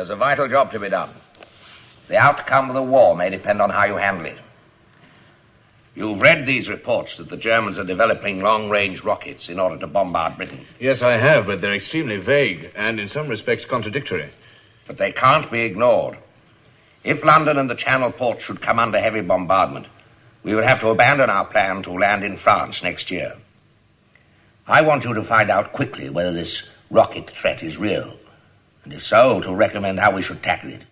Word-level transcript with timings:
There's 0.00 0.08
a 0.08 0.16
vital 0.16 0.48
job 0.48 0.70
to 0.70 0.78
be 0.78 0.88
done. 0.88 1.10
The 2.08 2.16
outcome 2.16 2.70
of 2.70 2.74
the 2.74 2.82
war 2.82 3.14
may 3.14 3.28
depend 3.28 3.60
on 3.60 3.68
how 3.68 3.84
you 3.84 3.96
handle 3.96 4.24
it. 4.24 4.38
You've 5.94 6.22
read 6.22 6.46
these 6.46 6.70
reports 6.70 7.18
that 7.18 7.28
the 7.28 7.36
Germans 7.36 7.76
are 7.76 7.84
developing 7.84 8.40
long-range 8.40 9.04
rockets 9.04 9.50
in 9.50 9.60
order 9.60 9.76
to 9.76 9.86
bombard 9.86 10.38
Britain. 10.38 10.64
Yes, 10.78 11.02
I 11.02 11.18
have, 11.18 11.44
but 11.44 11.60
they're 11.60 11.74
extremely 11.74 12.16
vague 12.16 12.70
and 12.74 12.98
in 12.98 13.10
some 13.10 13.28
respects 13.28 13.66
contradictory. 13.66 14.30
But 14.86 14.96
they 14.96 15.12
can't 15.12 15.50
be 15.52 15.60
ignored. 15.60 16.16
If 17.04 17.22
London 17.22 17.58
and 17.58 17.68
the 17.68 17.74
Channel 17.74 18.12
ports 18.12 18.44
should 18.44 18.62
come 18.62 18.78
under 18.78 18.98
heavy 18.98 19.20
bombardment, 19.20 19.86
we 20.44 20.54
would 20.54 20.64
have 20.64 20.80
to 20.80 20.88
abandon 20.88 21.28
our 21.28 21.44
plan 21.44 21.82
to 21.82 21.92
land 21.92 22.24
in 22.24 22.38
France 22.38 22.82
next 22.82 23.10
year. 23.10 23.36
I 24.66 24.80
want 24.80 25.04
you 25.04 25.12
to 25.12 25.24
find 25.24 25.50
out 25.50 25.74
quickly 25.74 26.08
whether 26.08 26.32
this 26.32 26.62
rocket 26.90 27.28
threat 27.28 27.62
is 27.62 27.76
real, 27.76 28.16
and 28.90 28.98
if 28.98 29.06
so, 29.06 29.40
to 29.40 29.54
recommend 29.54 30.00
how 30.00 30.10
we 30.10 30.22
should 30.22 30.42
tackle 30.42 30.70
it. 30.70 30.82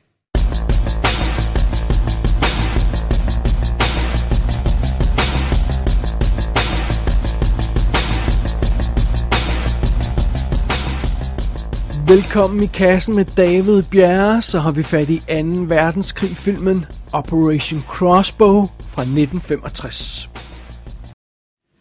Velkommen 12.09 12.63
i 12.63 12.67
kassen 12.67 13.15
med 13.15 13.25
David 13.37 13.83
Bjerre, 13.91 14.43
så 14.43 14.59
har 14.59 14.73
vi 14.73 14.83
fat 14.83 15.09
i 15.11 15.19
2. 15.19 15.35
verdenskrig-filmen 15.69 16.85
Operation 17.13 17.81
Crossbow 17.81 18.67
fra 18.95 19.03
1965. 19.03 20.29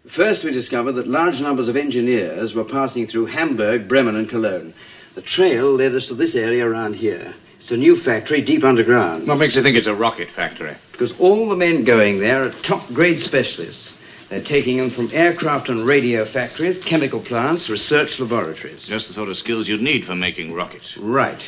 First, 0.09 0.43
we 0.43 0.51
discovered 0.51 0.95
that 0.95 1.07
large 1.07 1.41
numbers 1.41 1.67
of 1.67 1.75
engineers 1.75 2.55
were 2.55 2.69
passing 2.79 3.09
through 3.09 3.27
Hamburg, 3.37 3.87
Bremen, 3.89 4.15
and 4.15 4.29
Cologne. 4.29 4.73
The 5.17 5.23
trail 5.23 5.73
led 5.73 5.95
us 5.95 6.09
to 6.09 6.13
this 6.13 6.35
area 6.35 6.63
around 6.63 6.93
here. 6.93 7.33
It's 7.59 7.71
a 7.71 7.75
new 7.75 7.99
factory 7.99 8.39
deep 8.39 8.63
underground. 8.63 9.27
What 9.27 9.39
makes 9.39 9.55
you 9.55 9.63
think 9.63 9.75
it's 9.75 9.87
a 9.87 9.95
rocket 9.95 10.29
factory? 10.29 10.77
Because 10.91 11.11
all 11.13 11.49
the 11.49 11.55
men 11.55 11.85
going 11.85 12.19
there 12.19 12.43
are 12.43 12.51
top 12.61 12.87
grade 12.93 13.19
specialists. 13.19 13.91
They're 14.29 14.43
taking 14.43 14.77
them 14.77 14.91
from 14.91 15.09
aircraft 15.11 15.69
and 15.69 15.87
radio 15.87 16.23
factories, 16.23 16.77
chemical 16.77 17.19
plants, 17.19 17.67
research 17.67 18.19
laboratories. 18.19 18.85
Just 18.85 19.07
the 19.07 19.15
sort 19.15 19.29
of 19.29 19.37
skills 19.37 19.67
you'd 19.67 19.81
need 19.81 20.05
for 20.05 20.13
making 20.13 20.53
rockets. 20.53 20.95
Right. 20.97 21.41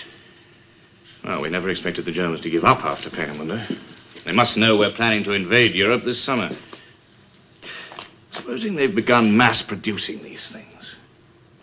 Well, 1.24 1.42
we 1.42 1.50
never 1.50 1.70
expected 1.70 2.06
the 2.06 2.12
Germans 2.12 2.42
to 2.42 2.50
give 2.50 2.66
up 2.66 2.84
after 2.84 3.12
Peenemünde. 3.12 3.78
They 4.26 4.32
must 4.32 4.58
know 4.58 4.78
we're 4.78 4.94
planning 4.94 5.24
to 5.26 5.34
invade 5.34 5.76
Europe 5.76 6.04
this 6.06 6.20
summer. 6.20 6.50
Supposing 8.32 8.74
they've 8.74 8.96
begun 8.96 9.38
mass 9.38 9.62
producing 9.62 10.24
these 10.24 10.50
things. 10.50 10.69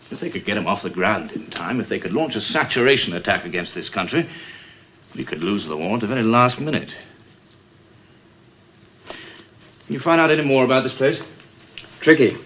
If 0.09 0.19
they 0.19 0.29
could 0.29 0.45
get 0.45 0.55
them 0.55 0.67
off 0.67 0.83
the 0.83 0.89
ground 0.89 1.31
in 1.31 1.49
time, 1.49 1.81
if 1.81 1.89
they 1.89 1.99
could 1.99 2.13
launch 2.13 2.35
a 2.35 2.41
saturation 2.41 3.13
attack 3.13 3.45
against 3.45 3.75
this 3.75 3.89
country, 3.89 4.29
we 5.15 5.25
could 5.25 5.41
lose 5.41 5.65
the 5.65 5.75
war 5.75 5.95
at 5.95 6.01
the 6.01 6.07
very 6.07 6.23
last 6.23 6.59
minute. 6.59 6.93
Can 9.05 9.93
you 9.93 9.99
find 9.99 10.19
out 10.19 10.31
any 10.31 10.43
more 10.43 10.63
about 10.63 10.83
this 10.83 10.93
place? 10.93 11.19
Tricky. 12.01 12.37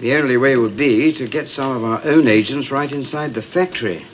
The 0.00 0.14
only 0.14 0.36
way 0.36 0.56
would 0.56 0.76
be 0.76 1.12
to 1.14 1.28
get 1.28 1.48
some 1.48 1.76
of 1.76 1.84
our 1.84 2.02
own 2.04 2.26
agents 2.26 2.70
right 2.70 2.90
inside 2.90 3.34
the 3.34 3.42
factory. 3.42 4.04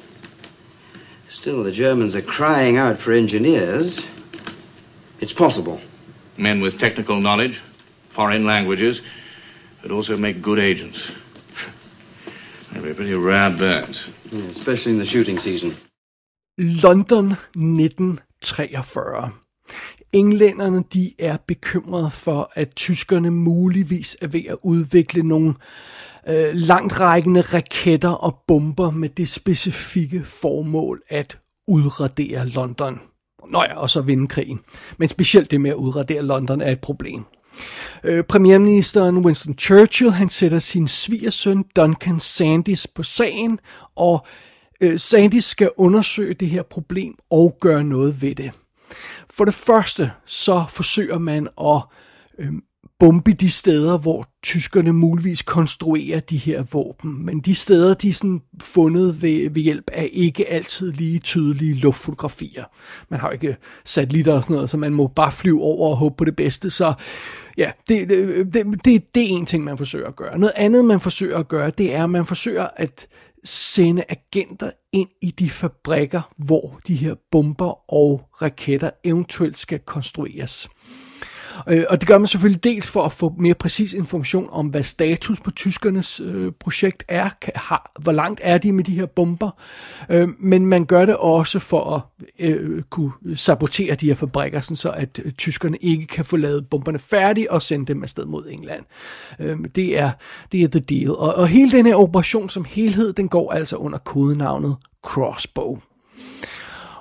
Still, 1.30 1.62
the 1.62 1.73
Germans 1.73 2.14
are 2.14 2.23
crying 2.23 2.77
out 2.77 3.00
for 3.00 3.12
engineers. 3.12 4.05
It's 5.20 5.33
possible. 5.33 5.80
Men 6.36 6.61
with 6.61 6.78
technical 6.78 7.20
knowledge, 7.20 7.61
foreign 8.14 8.45
languages, 8.45 9.00
but 9.83 9.91
also 9.91 10.17
make 10.17 10.42
good 10.42 10.58
agents. 10.58 11.11
Pretty 12.98 13.14
rare 13.14 13.58
birds. 13.58 14.08
Yeah, 14.32 14.50
especially 14.50 14.92
in 14.92 14.98
the 14.98 15.06
shooting 15.06 15.41
season. 15.41 15.77
London 16.58 17.27
1943. 17.27 19.30
Englænderne 20.12 20.84
de 20.92 21.12
er 21.18 21.36
bekymrede 21.46 22.10
for, 22.10 22.52
at 22.55 22.74
tyskerne 22.77 23.30
muligvis 23.30 24.16
er 24.20 24.27
ved 24.27 24.42
at 24.48 24.56
udvikle 24.62 25.23
nogle 25.23 25.55
øh, 26.28 26.55
langtrækkende 26.55 27.40
raketter 27.40 28.11
og 28.11 28.42
bomber 28.46 28.90
med 28.90 29.08
det 29.08 29.28
specifikke 29.28 30.24
formål 30.24 31.02
at 31.08 31.39
udradere 31.68 32.48
London. 32.48 33.00
Nå 33.50 33.62
ja, 33.62 33.78
og 33.78 33.90
så 33.90 34.00
vinde 34.00 34.28
krigen. 34.28 34.61
Men 34.96 35.08
specielt 35.08 35.50
det 35.50 35.61
med 35.61 35.70
at 35.70 35.77
udradere 35.77 36.23
London 36.23 36.61
er 36.61 36.70
et 36.70 36.80
problem. 36.80 37.24
Øh, 38.05 38.24
premierministeren 38.24 39.19
Winston 39.19 39.58
Churchill, 39.58 40.13
han 40.13 40.29
sætter 40.29 40.58
sin 40.58 40.89
svigersøn 40.89 41.64
Duncan 41.77 42.20
Sandys 42.20 42.86
på 42.86 43.02
sagen, 43.02 43.61
og 43.96 44.27
øh, 44.80 45.01
Sandys 45.01 45.45
skal 45.45 45.70
undersøge 45.77 46.35
det 46.35 46.48
her 46.48 46.63
problem 46.63 47.14
og 47.30 47.57
gøre 47.61 47.85
noget 47.85 48.23
ved 48.23 48.35
det. 48.35 48.52
For 49.30 49.45
det 49.45 49.55
første, 49.55 50.13
så 50.24 50.64
forsøger 50.68 51.18
man 51.18 51.48
at 51.61 51.83
øh, 52.39 52.52
bombe 52.98 53.33
de 53.33 53.51
steder, 53.51 53.98
hvor 53.98 54.29
tyskerne 54.42 54.92
muligvis 54.92 55.42
konstruerer 55.42 56.20
de 56.20 56.36
her 56.36 56.63
våben. 56.73 57.25
Men 57.25 57.41
de 57.41 57.55
steder, 57.55 57.95
de 57.95 58.09
er 58.09 58.13
sådan 58.13 58.41
fundet 58.61 59.23
ved, 59.23 59.51
ved 59.51 59.63
hjælp 59.63 59.91
af 59.92 60.09
ikke 60.13 60.48
altid 60.48 60.92
lige 60.92 61.19
tydelige 61.19 61.75
luftfotografier. 61.75 62.64
Man 63.09 63.20
har 63.20 63.31
ikke 63.31 63.57
satellitter 63.85 64.33
og 64.33 64.42
sådan 64.42 64.55
noget, 64.55 64.70
så 64.70 64.77
man 64.77 64.92
må 64.92 65.07
bare 65.07 65.33
flyve 65.33 65.63
over 65.63 65.91
og 65.91 65.97
håbe 65.97 66.14
på 66.19 66.25
det 66.25 66.36
bedste. 66.36 66.70
Så 66.70 66.95
ja, 67.57 67.73
det, 67.89 68.09
det, 68.09 68.55
det, 68.55 68.85
det, 68.85 69.15
det 69.15 69.23
er 69.23 69.29
en 69.29 69.47
ting, 69.47 69.65
man 69.65 69.79
forsøger 69.79 70.09
at 70.09 70.17
gøre. 70.17 70.39
Noget 70.39 70.53
andet, 70.57 70.85
man 70.85 71.01
forsøger 71.01 71.39
at 71.39 71.48
gøre, 71.48 71.70
det 71.70 71.95
er, 71.95 72.05
at 72.05 72.11
man 72.11 72.27
forsøger 72.27 72.69
at 72.77 73.07
sende 73.45 74.05
agenter 74.09 74.70
ind 74.92 75.09
i 75.23 75.30
de 75.30 75.51
fabrikker, 75.51 76.33
hvor 76.36 76.80
de 76.86 76.97
her 76.97 77.15
bomber 77.30 77.92
og 77.92 78.29
raketter 78.42 78.91
eventuelt 79.05 79.59
skal 79.59 79.79
konstrueres. 79.79 80.69
Øh, 81.67 81.85
og 81.89 82.01
det 82.01 82.08
gør 82.08 82.19
man 82.19 82.27
selvfølgelig 82.27 82.64
dels 82.64 82.86
for 82.86 83.02
at 83.02 83.13
få 83.13 83.35
mere 83.39 83.55
præcis 83.55 83.92
information 83.92 84.48
om, 84.52 84.67
hvad 84.67 84.83
status 84.83 85.41
på 85.41 85.51
tyskernes 85.51 86.20
øh, 86.20 86.52
projekt 86.61 87.05
er, 87.08 87.30
har, 87.55 87.92
hvor 88.01 88.13
langt 88.13 88.41
er 88.45 88.58
de 88.58 88.73
med 88.73 88.85
de 88.85 88.95
her 88.95 89.07
bomber, 89.07 89.51
øh, 90.08 90.29
men 90.39 90.67
man 90.67 90.85
gør 90.85 91.05
det 91.05 91.17
også 91.17 91.58
for 91.58 91.95
at 91.95 92.27
øh, 92.39 92.83
kunne 92.83 93.13
sabotere 93.35 93.95
de 93.95 94.07
her 94.07 94.14
fabrikker, 94.14 94.61
sådan 94.61 94.77
så 94.77 94.91
at 94.91 95.20
øh, 95.24 95.33
tyskerne 95.33 95.77
ikke 95.77 96.07
kan 96.07 96.24
få 96.24 96.36
lavet 96.36 96.68
bomberne 96.68 96.98
færdige 96.98 97.51
og 97.51 97.63
sende 97.63 97.86
dem 97.86 98.02
afsted 98.02 98.24
mod 98.24 98.48
England. 98.51 98.85
Øh, 99.39 99.58
det, 99.74 99.98
er, 99.98 100.11
det 100.52 100.63
er 100.63 100.68
the 100.68 100.80
deal. 100.80 101.11
Og, 101.11 101.35
og 101.35 101.48
hele 101.48 101.70
den 101.70 101.86
her 101.86 101.95
operation 101.95 102.48
som 102.48 102.64
helhed, 102.64 103.13
den 103.13 103.29
går 103.29 103.52
altså 103.52 103.77
under 103.77 103.98
kodenavnet 103.98 104.77
Crossbow. 105.05 105.79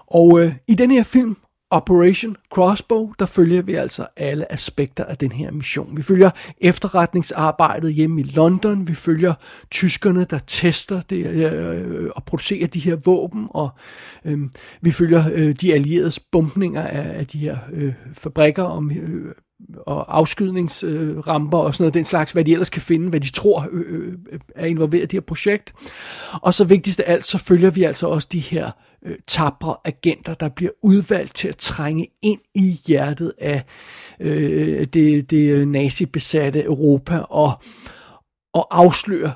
Og 0.07 0.41
øh, 0.41 0.53
i 0.67 0.75
den 0.75 0.91
her 0.91 1.03
film 1.03 1.37
Operation 1.71 2.35
Crossbow, 2.53 3.13
der 3.19 3.25
følger 3.25 3.61
vi 3.61 3.73
altså 3.73 4.07
alle 4.15 4.51
aspekter 4.51 5.03
af 5.05 5.17
den 5.17 5.31
her 5.31 5.51
mission. 5.51 5.97
Vi 5.97 6.01
følger 6.01 6.29
efterretningsarbejdet 6.61 7.93
hjemme 7.93 8.21
i 8.21 8.23
London, 8.23 8.87
vi 8.87 8.93
følger 8.93 9.33
tyskerne, 9.71 10.25
der 10.29 10.39
tester 10.47 11.01
det, 11.01 11.25
øh, 11.25 12.09
og 12.15 12.23
producerer 12.23 12.67
de 12.67 12.79
her 12.79 12.95
våben, 12.95 13.47
og 13.49 13.69
øh, 14.25 14.39
vi 14.81 14.91
følger 14.91 15.23
øh, 15.33 15.55
de 15.55 15.73
allieredes 15.73 16.19
bombninger 16.19 16.81
af, 16.81 17.19
af 17.19 17.27
de 17.27 17.37
her 17.37 17.57
øh, 17.73 17.93
fabrikker 18.13 18.63
og, 18.63 18.83
øh, 18.83 19.33
og 19.85 20.17
afskydningsramper 20.17 21.59
øh, 21.59 21.65
og 21.65 21.73
sådan 21.73 21.83
noget, 21.83 21.93
den 21.93 22.05
slags, 22.05 22.31
hvad 22.31 22.43
de 22.43 22.51
ellers 22.53 22.69
kan 22.69 22.81
finde, 22.81 23.09
hvad 23.09 23.19
de 23.19 23.31
tror 23.31 23.67
øh, 23.71 24.13
øh, 24.31 24.39
er 24.55 24.65
involveret 24.65 25.03
i 25.03 25.05
det 25.05 25.13
her 25.13 25.21
projekt. 25.21 25.73
Og 26.31 26.53
så 26.53 26.63
vigtigst 26.63 26.99
af 26.99 27.13
alt, 27.13 27.25
så 27.25 27.37
følger 27.37 27.69
vi 27.69 27.83
altså 27.83 28.07
også 28.07 28.27
de 28.31 28.39
her 28.39 28.65
øh, 28.65 28.71
Øh, 29.05 29.15
tabre 29.27 29.75
agenter, 29.85 30.33
der 30.33 30.49
bliver 30.49 30.71
udvalgt 30.83 31.35
til 31.35 31.47
at 31.47 31.57
trænge 31.57 32.07
ind 32.21 32.39
i 32.55 32.75
hjertet 32.87 33.33
af 33.39 33.63
øh, 34.19 34.87
det, 34.93 35.29
det 35.29 35.67
nazibesatte 35.67 36.63
Europa 36.63 37.17
og, 37.17 37.51
og 38.53 38.67
afsløre 38.71 39.31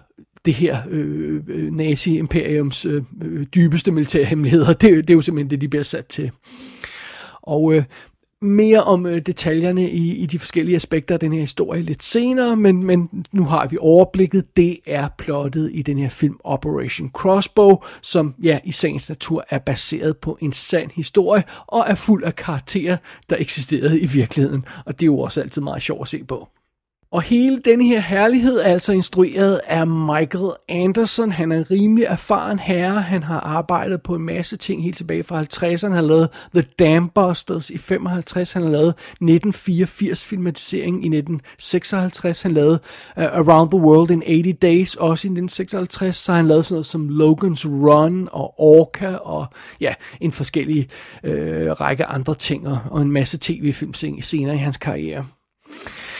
det 0.45 0.53
her 0.53 0.77
øh, 0.89 1.73
nazi-imperiums 1.73 2.85
øh, 2.85 3.03
øh 3.23 3.45
dybeste 3.55 3.91
militære 3.91 4.25
hemmeligheder. 4.25 4.73
Det, 4.73 4.81
det 4.81 5.09
er 5.09 5.13
jo 5.13 5.21
simpelthen 5.21 5.49
det, 5.49 5.61
de 5.61 5.67
bliver 5.67 5.83
sat 5.83 6.05
til. 6.05 6.31
Og 7.41 7.73
øh, 7.73 7.83
mere 8.41 8.83
om 8.83 9.05
øh, 9.05 9.19
detaljerne 9.19 9.89
i, 9.89 10.15
i 10.15 10.25
de 10.25 10.39
forskellige 10.39 10.75
aspekter 10.75 11.15
af 11.15 11.19
den 11.19 11.33
her 11.33 11.39
historie 11.39 11.81
lidt 11.81 12.03
senere, 12.03 12.55
men, 12.55 12.83
men 12.83 13.25
nu 13.31 13.43
har 13.45 13.67
vi 13.67 13.77
overblikket. 13.79 14.57
Det 14.57 14.77
er 14.87 15.07
plottet 15.17 15.69
i 15.73 15.81
den 15.81 15.97
her 15.99 16.09
film 16.09 16.39
Operation 16.43 17.09
Crossbow, 17.09 17.77
som 18.01 18.35
ja, 18.43 18.59
i 18.63 18.71
sagens 18.71 19.09
natur 19.09 19.43
er 19.49 19.59
baseret 19.59 20.17
på 20.17 20.37
en 20.41 20.51
sand 20.51 20.91
historie 20.95 21.43
og 21.67 21.85
er 21.87 21.95
fuld 21.95 22.23
af 22.23 22.35
karakterer, 22.35 22.97
der 23.29 23.35
eksisterede 23.39 23.99
i 23.99 24.05
virkeligheden. 24.05 24.65
Og 24.85 24.99
det 24.99 25.03
er 25.03 25.07
jo 25.07 25.19
også 25.19 25.41
altid 25.41 25.61
meget 25.61 25.81
sjovt 25.81 26.01
at 26.01 26.07
se 26.07 26.23
på. 26.23 26.47
Og 27.11 27.21
hele 27.21 27.59
den 27.65 27.81
her 27.81 27.99
herlighed 27.99 28.59
er 28.59 28.63
altså 28.63 28.93
instrueret 28.93 29.61
af 29.67 29.87
Michael 29.87 30.51
Anderson. 30.69 31.31
Han 31.31 31.51
er 31.51 31.57
en 31.57 31.71
rimelig 31.71 32.05
erfaren 32.05 32.59
herre. 32.59 33.01
Han 33.01 33.23
har 33.23 33.39
arbejdet 33.39 34.01
på 34.01 34.15
en 34.15 34.21
masse 34.21 34.57
ting 34.57 34.83
helt 34.83 34.97
tilbage 34.97 35.23
fra 35.23 35.41
50'erne. 35.43 35.87
Han 35.87 35.91
har 35.91 36.01
lavet 36.01 36.29
The 36.53 36.65
Dambusters 36.79 37.69
i 37.69 37.77
55. 37.77 38.53
Han 38.53 38.63
har 38.63 38.69
lavet 38.69 38.89
1984 38.89 40.25
filmatisering 40.25 40.95
i 40.95 41.07
1956. 41.07 42.41
Han 42.41 42.51
lavede 42.51 42.79
uh, 43.17 43.23
Around 43.23 43.71
the 43.71 43.79
World 43.79 44.11
in 44.11 44.23
80 44.27 44.57
Days 44.61 44.95
også 44.95 45.27
i 45.27 45.31
1956. 45.31 46.17
Så 46.17 46.31
har 46.31 46.37
han 46.37 46.47
lavet 46.47 46.65
sådan 46.65 46.75
noget 46.75 46.85
som 46.85 47.09
Logan's 47.09 47.67
Run 47.67 48.27
og 48.31 48.53
Orca 48.57 49.15
og 49.15 49.45
ja, 49.81 49.93
en 50.21 50.31
forskellig 50.31 50.89
øh, 51.23 51.71
række 51.71 52.05
andre 52.05 52.33
ting 52.33 52.67
og 52.67 53.01
en 53.01 53.11
masse 53.11 53.37
tv-film 53.41 53.93
senere 54.21 54.55
i 54.55 54.57
hans 54.57 54.77
karriere. 54.77 55.25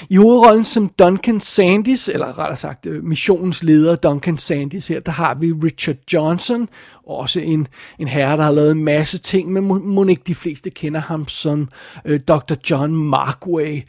I 0.09 0.15
hovedrollen 0.15 0.63
som 0.63 0.89
Duncan 0.99 1.39
Sandys, 1.39 2.09
eller 2.09 2.39
rettere 2.39 2.57
sagt 2.57 2.85
øh, 2.85 3.03
missionens 3.03 3.63
leder 3.63 3.95
Duncan 3.95 4.37
Sandys 4.37 4.87
her, 4.87 4.99
der 4.99 5.11
har 5.11 5.33
vi 5.33 5.51
Richard 5.51 5.95
Johnson, 6.13 6.69
også 7.05 7.39
en, 7.39 7.67
en 7.99 8.07
herre, 8.07 8.37
der 8.37 8.43
har 8.43 8.51
lavet 8.51 8.71
en 8.71 8.83
masse 8.83 9.17
ting, 9.17 9.51
men 9.51 9.63
må, 9.63 9.79
må 9.79 10.05
ikke 10.05 10.23
de 10.27 10.35
fleste 10.35 10.69
kender 10.69 10.99
ham 10.99 11.27
som 11.27 11.69
øh, 12.05 12.19
Dr. 12.19 12.53
John 12.69 12.95
Markway 12.95 13.81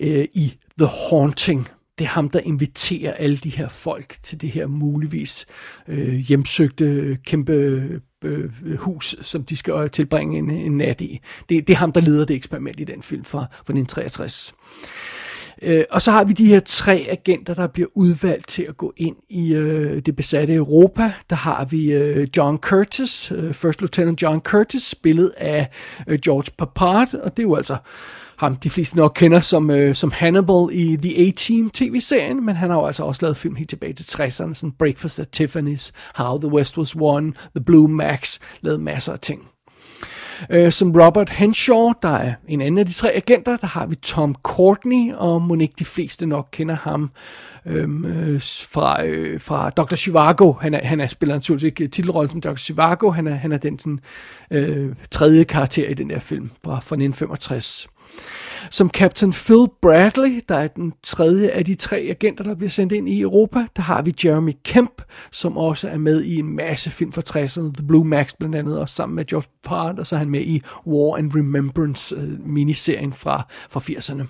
øh, 0.00 0.24
i 0.34 0.54
The 0.78 0.88
Haunting. 1.10 1.68
Det 1.98 2.04
er 2.04 2.08
ham, 2.08 2.30
der 2.30 2.40
inviterer 2.40 3.12
alle 3.12 3.36
de 3.36 3.50
her 3.50 3.68
folk 3.68 4.16
til 4.22 4.40
det 4.40 4.50
her 4.50 4.66
muligvis 4.66 5.46
øh, 5.88 6.14
hjemsøgte 6.14 7.18
kæmpe 7.24 7.52
øh, 7.52 8.00
øh 8.24 8.78
hus, 8.78 9.16
som 9.20 9.44
de 9.44 9.56
skal 9.56 9.74
øh, 9.74 9.90
tilbringe 9.90 10.38
en, 10.38 10.50
en 10.50 10.76
nat 10.76 11.00
i. 11.00 11.20
Det, 11.48 11.66
det 11.66 11.72
er 11.72 11.76
ham, 11.76 11.92
der 11.92 12.00
leder 12.00 12.24
det 12.24 12.36
eksperiment 12.36 12.80
i 12.80 12.84
den 12.84 13.02
film 13.02 13.24
fra, 13.24 13.38
fra 13.38 13.72
1963. 13.72 14.54
Øh, 15.62 15.84
og 15.90 16.02
så 16.02 16.10
har 16.10 16.24
vi 16.24 16.32
de 16.32 16.46
her 16.46 16.60
tre 16.60 17.06
agenter, 17.10 17.54
der 17.54 17.66
bliver 17.66 17.88
udvalgt 17.94 18.48
til 18.48 18.62
at 18.68 18.76
gå 18.76 18.92
ind 18.96 19.16
i 19.28 19.54
øh, 19.54 20.02
det 20.06 20.16
besatte 20.16 20.54
Europa. 20.54 21.12
Der 21.30 21.36
har 21.36 21.64
vi 21.64 21.92
øh, 21.92 22.28
John 22.36 22.58
Curtis, 22.58 23.32
øh, 23.32 23.54
First 23.54 23.80
Lieutenant 23.80 24.22
John 24.22 24.40
Curtis, 24.40 24.82
spillet 24.82 25.32
af 25.36 25.68
øh, 26.06 26.18
George 26.18 26.50
Papard, 26.58 27.14
og 27.14 27.36
det 27.36 27.42
er 27.42 27.46
jo 27.46 27.54
altså 27.54 27.76
ham, 28.36 28.56
de 28.56 28.70
fleste 28.70 28.96
nok 28.96 29.12
kender 29.14 29.40
som, 29.40 29.70
øh, 29.70 29.94
som 29.94 30.12
Hannibal 30.12 30.68
i 30.72 30.96
The 30.96 31.26
A-Team 31.26 31.70
tv-serien, 31.70 32.46
men 32.46 32.56
han 32.56 32.70
har 32.70 32.76
jo 32.76 32.86
altså 32.86 33.04
også 33.04 33.22
lavet 33.22 33.36
film 33.36 33.54
helt 33.54 33.70
tilbage 33.70 33.92
til 33.92 34.04
60'erne, 34.04 34.54
sådan 34.54 34.72
Breakfast 34.78 35.18
at 35.18 35.40
Tiffany's, 35.40 35.90
How 36.14 36.38
the 36.38 36.48
West 36.48 36.78
Was 36.78 36.96
Won, 36.96 37.34
The 37.56 37.64
Blue 37.64 37.88
Max, 37.88 38.38
lavet 38.60 38.80
masser 38.80 39.12
af 39.12 39.18
ting. 39.18 39.48
Øh, 40.50 40.72
som 40.72 40.92
Robert 40.92 41.30
Henshaw, 41.30 41.92
der 42.02 42.08
er 42.08 42.34
en 42.48 42.60
anden 42.60 42.78
af 42.78 42.86
de 42.86 42.92
tre 42.92 43.12
agenter, 43.12 43.56
der 43.56 43.66
har 43.66 43.86
vi 43.86 43.94
Tom 43.94 44.34
Courtney, 44.42 45.12
og 45.12 45.42
må 45.42 45.54
ikke 45.54 45.74
de 45.78 45.84
fleste 45.84 46.26
nok 46.26 46.48
kender 46.52 46.74
ham 46.74 47.10
øhm, 47.66 48.04
øh, 48.04 48.40
fra, 48.70 49.04
øh, 49.04 49.40
fra 49.40 49.70
Dr. 49.70 49.94
Chivago. 49.94 50.52
Han 50.52 50.74
er, 50.74 50.86
han 50.86 51.00
er 51.00 51.06
spiller 51.06 51.34
naturligvis 51.34 51.66
ikke 51.66 51.84
øh, 51.84 51.90
titelrollen 51.90 52.30
som 52.30 52.40
Dr. 52.40 52.56
Chivago, 52.56 53.10
han 53.10 53.26
er, 53.26 53.34
han 53.34 53.52
er 53.52 53.58
den 53.58 53.78
sådan, 53.78 54.00
øh, 54.50 54.94
tredje 55.10 55.44
karakter 55.44 55.88
i 55.88 55.94
den 55.94 56.10
der 56.10 56.18
film 56.18 56.50
fra, 56.64 56.70
fra 56.70 56.76
1965. 56.78 57.88
Som 58.70 58.90
Captain 58.90 59.32
Phil 59.32 59.66
Bradley, 59.82 60.40
der 60.48 60.56
er 60.56 60.68
den 60.68 60.92
tredje 61.02 61.48
af 61.48 61.64
de 61.64 61.74
tre 61.74 61.96
agenter, 61.96 62.44
der 62.44 62.54
bliver 62.54 62.70
sendt 62.70 62.92
ind 62.92 63.08
i 63.08 63.20
Europa. 63.20 63.66
Der 63.76 63.82
har 63.82 64.02
vi 64.02 64.14
Jeremy 64.24 64.52
Kemp, 64.64 65.02
som 65.32 65.56
også 65.56 65.88
er 65.88 65.98
med 65.98 66.22
i 66.22 66.36
en 66.36 66.56
masse 66.56 66.90
film 66.90 67.12
fra 67.12 67.22
60'erne. 67.28 67.72
The 67.72 67.86
Blue 67.86 68.04
Max 68.04 68.32
blandt 68.38 68.56
andet, 68.56 68.80
og 68.80 68.88
sammen 68.88 69.16
med 69.16 69.24
George 69.24 69.48
Part, 69.64 69.98
og 69.98 70.06
så 70.06 70.14
er 70.14 70.18
han 70.18 70.30
med 70.30 70.40
i 70.40 70.62
War 70.86 71.18
and 71.18 71.36
Remembrance 71.36 72.16
øh, 72.16 72.46
miniserien 72.46 73.12
fra, 73.12 73.46
fra 73.70 73.80
80'erne. 73.80 74.26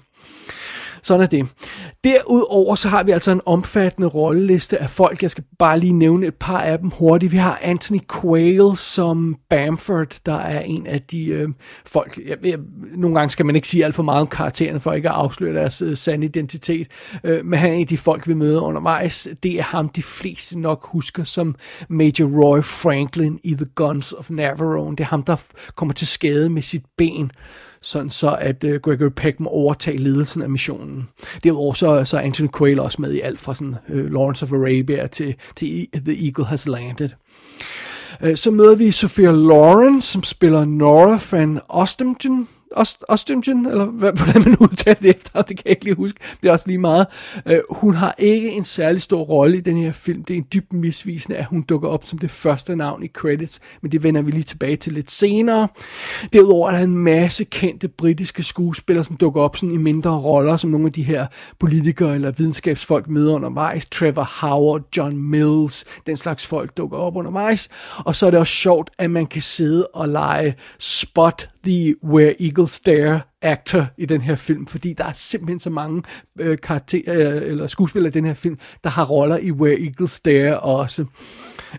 Sådan 1.06 1.22
er 1.22 1.26
det. 1.26 1.46
Derudover 2.04 2.74
så 2.74 2.88
har 2.88 3.02
vi 3.02 3.10
altså 3.10 3.30
en 3.30 3.40
omfattende 3.46 4.08
rolleliste 4.08 4.78
af 4.78 4.90
folk. 4.90 5.22
Jeg 5.22 5.30
skal 5.30 5.44
bare 5.58 5.78
lige 5.78 5.92
nævne 5.92 6.26
et 6.26 6.34
par 6.34 6.60
af 6.60 6.78
dem 6.78 6.90
hurtigt. 6.90 7.32
Vi 7.32 7.36
har 7.36 7.58
Anthony 7.62 8.00
Quayle 8.20 8.76
som 8.76 9.36
Bamford, 9.50 10.18
der 10.26 10.34
er 10.34 10.60
en 10.60 10.86
af 10.86 11.02
de 11.02 11.26
øh, 11.26 11.48
folk. 11.86 12.18
Jeg, 12.26 12.36
jeg, 12.44 12.58
nogle 12.96 13.16
gange 13.16 13.30
skal 13.30 13.46
man 13.46 13.56
ikke 13.56 13.68
sige 13.68 13.84
alt 13.84 13.94
for 13.94 14.02
meget 14.02 14.20
om 14.20 14.26
karaktererne, 14.26 14.80
for 14.80 14.92
ikke 14.92 15.08
at 15.08 15.14
afsløre 15.14 15.54
deres 15.54 15.82
øh, 15.82 15.96
sande 15.96 16.26
identitet. 16.26 16.86
Øh, 17.24 17.44
men 17.44 17.58
han 17.58 17.70
er 17.70 17.74
en 17.74 17.80
af 17.80 17.86
de 17.86 17.98
folk, 17.98 18.28
vi 18.28 18.34
møder 18.34 18.60
undervejs. 18.60 19.28
Det 19.42 19.58
er 19.58 19.62
ham, 19.62 19.88
de 19.88 20.02
fleste 20.02 20.58
nok 20.58 20.86
husker 20.86 21.24
som 21.24 21.54
Major 21.88 22.44
Roy 22.44 22.62
Franklin 22.62 23.40
i 23.44 23.54
The 23.54 23.66
Guns 23.74 24.12
of 24.12 24.30
Navarone. 24.30 24.96
Det 24.96 25.04
er 25.04 25.08
ham, 25.08 25.22
der 25.22 25.36
kommer 25.74 25.92
til 25.94 26.06
skade 26.06 26.50
med 26.50 26.62
sit 26.62 26.82
ben 26.98 27.30
sådan 27.80 28.10
så 28.10 28.36
at 28.40 28.64
øh, 28.64 28.80
Gregory 28.80 29.10
Peck 29.16 29.40
må 29.40 29.50
overtage 29.50 29.96
ledelsen 29.96 30.42
af 30.42 30.50
missionen. 30.50 31.08
Derudover 31.44 31.74
så, 31.74 32.04
så 32.04 32.16
er 32.16 32.20
Anthony 32.20 32.48
Quayle 32.58 32.82
også 32.82 33.02
med 33.02 33.12
i 33.12 33.20
alt 33.20 33.40
fra 33.40 33.54
sådan, 33.54 33.74
øh, 33.88 34.12
Lawrence 34.12 34.42
of 34.44 34.52
Arabia 34.52 35.06
til, 35.06 35.34
til 35.56 35.88
e- 35.96 36.00
The 36.04 36.24
Eagle 36.26 36.44
Has 36.44 36.68
Landed. 36.68 37.08
Øh, 38.22 38.36
så 38.36 38.50
møder 38.50 38.76
vi 38.76 38.90
Sophia 38.90 39.30
Loren, 39.30 40.02
som 40.02 40.22
spiller 40.22 40.64
Nora 40.64 41.18
van 41.30 41.60
Ostenden, 41.68 42.48
Ost, 42.76 43.04
Ostingen, 43.08 43.66
eller 43.66 43.84
hvad, 43.84 44.12
hvordan 44.12 44.42
man 44.44 44.56
udtaler 44.60 44.94
det 44.94 45.16
efter, 45.16 45.42
det 45.42 45.56
kan 45.56 45.62
jeg 45.64 45.70
ikke 45.70 45.84
lige 45.84 45.94
huske, 45.94 46.20
det 46.42 46.48
er 46.48 46.52
også 46.52 46.66
lige 46.66 46.78
meget. 46.78 47.06
Øh, 47.46 47.58
hun 47.70 47.94
har 47.94 48.14
ikke 48.18 48.50
en 48.50 48.64
særlig 48.64 49.02
stor 49.02 49.22
rolle 49.22 49.56
i 49.56 49.60
den 49.60 49.76
her 49.76 49.92
film. 49.92 50.24
Det 50.24 50.34
er 50.34 50.38
en 50.38 50.46
dybt 50.54 50.72
misvisende, 50.72 51.38
at 51.38 51.44
hun 51.44 51.62
dukker 51.62 51.88
op 51.88 52.06
som 52.06 52.18
det 52.18 52.30
første 52.30 52.76
navn 52.76 53.02
i 53.02 53.08
credits, 53.08 53.60
men 53.82 53.92
det 53.92 54.02
vender 54.02 54.22
vi 54.22 54.30
lige 54.30 54.42
tilbage 54.42 54.76
til 54.76 54.92
lidt 54.92 55.10
senere. 55.10 55.68
Derudover 56.32 56.70
er 56.70 56.76
der 56.76 56.84
en 56.84 56.98
masse 56.98 57.44
kendte 57.44 57.88
britiske 57.88 58.42
skuespillere, 58.42 59.04
som 59.04 59.16
dukker 59.16 59.42
op 59.42 59.56
sådan 59.56 59.74
i 59.74 59.78
mindre 59.78 60.10
roller, 60.10 60.56
som 60.56 60.70
nogle 60.70 60.86
af 60.86 60.92
de 60.92 61.02
her 61.02 61.26
politikere 61.58 62.14
eller 62.14 62.30
videnskabsfolk 62.30 63.08
møder 63.08 63.34
undervejs. 63.34 63.86
Trevor 63.86 64.30
Howard, 64.40 64.82
John 64.96 65.18
Mills, 65.18 65.84
den 66.06 66.16
slags 66.16 66.46
folk 66.46 66.76
dukker 66.76 66.98
op 66.98 67.16
undervejs. 67.16 67.68
Og 67.98 68.16
så 68.16 68.26
er 68.26 68.30
det 68.30 68.40
også 68.40 68.52
sjovt, 68.52 68.90
at 68.98 69.10
man 69.10 69.26
kan 69.26 69.42
sidde 69.42 69.86
og 69.86 70.08
lege 70.08 70.54
spot 70.78 71.48
the 71.64 71.94
Where 72.04 72.42
eagle 72.42 72.65
Eagles 72.66 72.76
Stare 72.76 73.20
actor 73.42 73.86
i 73.98 74.06
den 74.06 74.20
her 74.20 74.34
film, 74.34 74.66
fordi 74.66 74.92
der 74.92 75.04
er 75.04 75.12
simpelthen 75.12 75.60
så 75.60 75.70
mange 75.70 76.02
øh, 76.40 76.58
karakterer, 76.58 77.36
øh, 77.36 77.42
eller 77.42 77.66
skuespillere 77.66 78.08
i 78.08 78.12
den 78.12 78.24
her 78.24 78.34
film, 78.34 78.58
der 78.84 78.90
har 78.90 79.04
roller 79.04 79.38
i 79.38 79.52
Where 79.52 79.80
Eagles 79.80 80.10
Stare 80.10 80.60
også. 80.60 81.04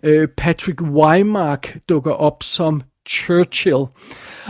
Øh, 0.04 0.28
Patrick 0.38 0.82
Weimark 0.82 1.78
dukker 1.90 2.12
op 2.12 2.44
som 2.44 2.82
Churchill, 3.10 3.86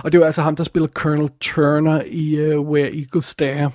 og 0.04 0.12
det 0.12 0.16
er 0.16 0.26
altså 0.26 0.42
ham, 0.42 0.56
der 0.56 0.64
spiller 0.64 0.88
Colonel 0.88 1.30
Turner 1.42 2.02
i 2.08 2.36
øh, 2.36 2.60
Where 2.60 2.96
Eagles 2.96 3.26
Stare 3.26 3.72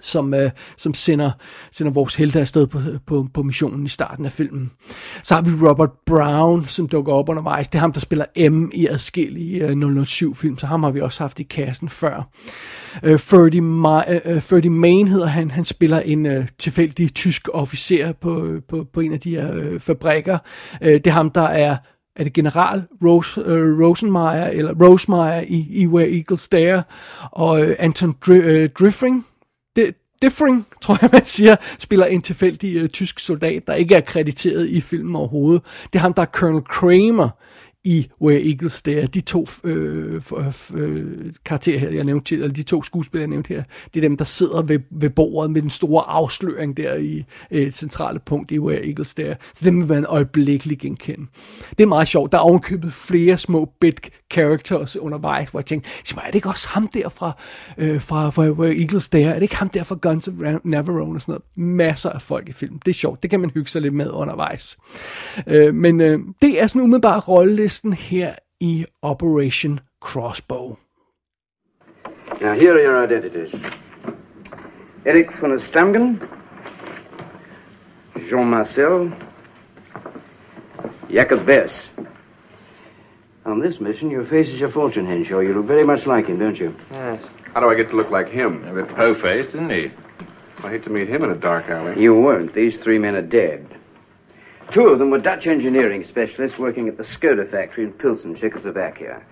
som, 0.00 0.34
øh, 0.34 0.50
som 0.76 0.94
sender, 0.94 1.30
sender 1.72 1.92
vores 1.92 2.14
helte 2.14 2.40
afsted 2.40 2.66
på, 2.66 2.78
på, 3.06 3.26
på 3.34 3.42
missionen 3.42 3.84
i 3.84 3.88
starten 3.88 4.24
af 4.24 4.32
filmen. 4.32 4.70
Så 5.22 5.34
har 5.34 5.42
vi 5.42 5.50
Robert 5.68 5.90
Brown, 6.06 6.64
som 6.64 6.88
dukker 6.88 7.12
op 7.12 7.28
undervejs. 7.28 7.68
Det 7.68 7.74
er 7.74 7.80
ham, 7.80 7.92
der 7.92 8.00
spiller 8.00 8.50
M 8.50 8.70
i 8.74 8.86
adskillige 8.86 9.66
øh, 9.66 9.72
007-film, 9.72 10.58
så 10.58 10.66
ham 10.66 10.82
har 10.82 10.90
vi 10.90 11.00
også 11.00 11.22
haft 11.22 11.40
i 11.40 11.42
kassen 11.42 11.88
før. 11.88 12.28
Øh, 13.02 13.18
Ferdy, 13.18 13.60
Ma- 13.60 14.28
øh, 14.30 14.40
Ferdy 14.40 14.66
Main 14.66 15.08
hedder 15.08 15.26
han. 15.26 15.50
Han 15.50 15.64
spiller 15.64 16.00
en 16.00 16.26
øh, 16.26 16.48
tilfældig 16.58 17.14
tysk 17.14 17.48
officer 17.52 18.12
på, 18.12 18.48
på, 18.68 18.86
på 18.92 19.00
en 19.00 19.12
af 19.12 19.20
de 19.20 19.30
her 19.30 19.54
øh, 19.54 19.80
fabrikker. 19.80 20.38
Øh, 20.82 20.94
det 20.94 21.06
er 21.06 21.10
ham, 21.10 21.30
der 21.30 21.42
er 21.42 21.76
er 22.18 22.24
det 22.24 22.32
general 22.32 22.82
Rose, 23.04 23.40
uh, 23.40 23.80
Rosenmeier, 23.80 24.46
eller 24.46 24.74
Rosemeyer 24.74 25.40
i, 25.40 25.66
i 25.70 25.86
Where 25.86 26.12
Eagles 26.16 26.40
Stare, 26.40 26.82
og 27.32 27.60
uh, 27.60 27.68
Anton 27.78 28.14
Dr- 28.26 28.32
uh, 28.32 28.68
Driffring, 28.80 29.26
Differing, 30.22 30.66
tror 30.82 30.98
jeg 31.00 31.10
man 31.12 31.24
siger, 31.24 31.56
spiller 31.78 32.06
en 32.06 32.22
tilfældig 32.22 32.82
uh, 32.82 32.88
tysk 32.88 33.18
soldat, 33.18 33.66
der 33.66 33.74
ikke 33.74 33.94
er 33.94 34.00
krediteret 34.00 34.68
i 34.68 34.80
filmen 34.80 35.16
overhovedet. 35.16 35.62
Det 35.92 35.94
er 35.98 36.02
ham, 36.02 36.14
der 36.14 36.22
er 36.22 36.26
Colonel 36.26 36.64
Kramer 36.64 37.28
i 37.84 38.08
Where 38.22 38.48
Eagles 38.48 38.82
Dare. 38.82 39.06
De 39.06 39.20
to 39.20 39.46
øh, 39.64 40.22
øh, 40.36 40.52
øh, 40.74 41.32
karakterer 41.44 41.78
her, 41.78 41.90
jeg 41.90 42.04
nævnte, 42.04 42.34
eller 42.34 42.48
de 42.48 42.62
to 42.62 42.82
skuespillere, 42.82 43.22
jeg 43.22 43.30
nævnte 43.30 43.48
her, 43.54 43.62
det 43.94 44.04
er 44.04 44.08
dem, 44.08 44.16
der 44.16 44.24
sidder 44.24 44.62
ved, 44.62 44.78
ved 44.90 45.10
bordet 45.10 45.50
med 45.50 45.62
den 45.62 45.70
store 45.70 46.02
afsløring 46.08 46.76
der 46.76 46.94
i 46.94 47.24
øh, 47.50 47.70
centrale 47.70 48.18
punkt 48.18 48.50
i 48.50 48.58
Where 48.58 48.86
Eagles 48.86 49.14
Dare. 49.14 49.36
Så 49.54 49.64
dem 49.64 49.80
vil 49.80 49.88
være 49.88 49.98
en 49.98 50.06
øjeblikkelig 50.08 50.78
genkende. 50.78 51.26
Det 51.70 51.80
er 51.80 51.86
meget 51.86 52.08
sjovt. 52.08 52.32
Der 52.32 52.38
er 52.38 52.42
ovenkøbet 52.42 52.92
flere 52.92 53.36
små 53.36 53.72
bit 53.80 54.00
characters 54.30 54.96
undervejs, 54.96 55.50
hvor 55.50 55.60
jeg 55.60 55.66
tænkte, 55.66 56.14
mig, 56.14 56.22
er 56.22 56.26
det 56.26 56.34
ikke 56.34 56.48
også 56.48 56.68
ham 56.68 56.88
der 56.88 57.08
fra, 57.08 57.32
øh, 57.78 58.00
fra, 58.00 58.30
fra 58.30 58.48
fra 58.48 58.66
Eagles 58.66 59.08
der? 59.08 59.28
Er 59.28 59.34
det 59.34 59.42
ikke 59.42 59.56
ham 59.56 59.68
der 59.68 59.84
fra 59.84 59.98
Guns 60.02 60.28
of 60.28 60.34
Navarone 60.64 61.16
og 61.16 61.20
sådan 61.20 61.32
noget? 61.32 61.42
Masser 61.56 62.10
af 62.10 62.22
folk 62.22 62.48
i 62.48 62.52
filmen. 62.52 62.80
Det 62.84 62.90
er 62.90 62.94
sjovt. 62.94 63.22
Det 63.22 63.30
kan 63.30 63.40
man 63.40 63.50
hygge 63.50 63.70
sig 63.70 63.82
lidt 63.82 63.94
med 63.94 64.10
undervejs. 64.10 64.78
Øh, 65.46 65.74
men 65.74 66.00
øh, 66.00 66.18
det 66.42 66.62
er 66.62 66.66
sådan 66.66 66.82
umiddelbart 66.82 67.28
rollelisten 67.28 67.92
her 67.92 68.34
i 68.60 68.86
Operation 69.02 69.80
Crossbow. 70.00 70.76
Now, 72.40 72.54
here 72.54 72.72
are 72.72 72.84
your 72.84 73.02
identities. 73.02 73.64
Eric 75.04 75.30
von 75.40 75.58
Stamgen, 75.58 76.22
Jean 78.30 78.46
Marcel, 78.46 79.12
Jacob 81.10 81.46
Bess. 81.46 81.92
On 83.48 83.60
this 83.60 83.80
mission, 83.80 84.10
your 84.10 84.24
face 84.24 84.50
is 84.50 84.60
your 84.60 84.68
fortune, 84.68 85.06
Henshaw. 85.06 85.38
You 85.38 85.54
look 85.54 85.64
very 85.64 85.82
much 85.82 86.06
like 86.06 86.26
him, 86.26 86.38
don't 86.38 86.60
you? 86.60 86.76
Yes. 86.90 87.24
How 87.54 87.60
do 87.60 87.70
I 87.70 87.74
get 87.74 87.88
to 87.88 87.96
look 87.96 88.10
like 88.10 88.28
him? 88.28 88.62
A 88.68 88.74
bit 88.74 88.94
po-faced, 88.94 89.48
isn't 89.48 89.70
he? 89.70 89.90
I 90.62 90.68
hate 90.68 90.82
to 90.82 90.90
meet 90.90 91.08
him 91.08 91.24
in 91.24 91.30
a 91.30 91.34
dark 91.34 91.70
alley. 91.70 91.98
You 91.98 92.14
won't. 92.14 92.52
These 92.52 92.76
three 92.76 92.98
men 92.98 93.14
are 93.14 93.22
dead. 93.22 93.66
Two 94.70 94.88
of 94.88 94.98
them 94.98 95.08
were 95.08 95.18
Dutch 95.18 95.46
engineering 95.46 96.04
specialists 96.04 96.58
working 96.58 96.88
at 96.88 96.98
the 96.98 97.02
Skoda 97.02 97.46
factory 97.46 97.84
in 97.84 97.92
Pilsen, 97.92 98.34
Czechoslovakia. 98.34 99.22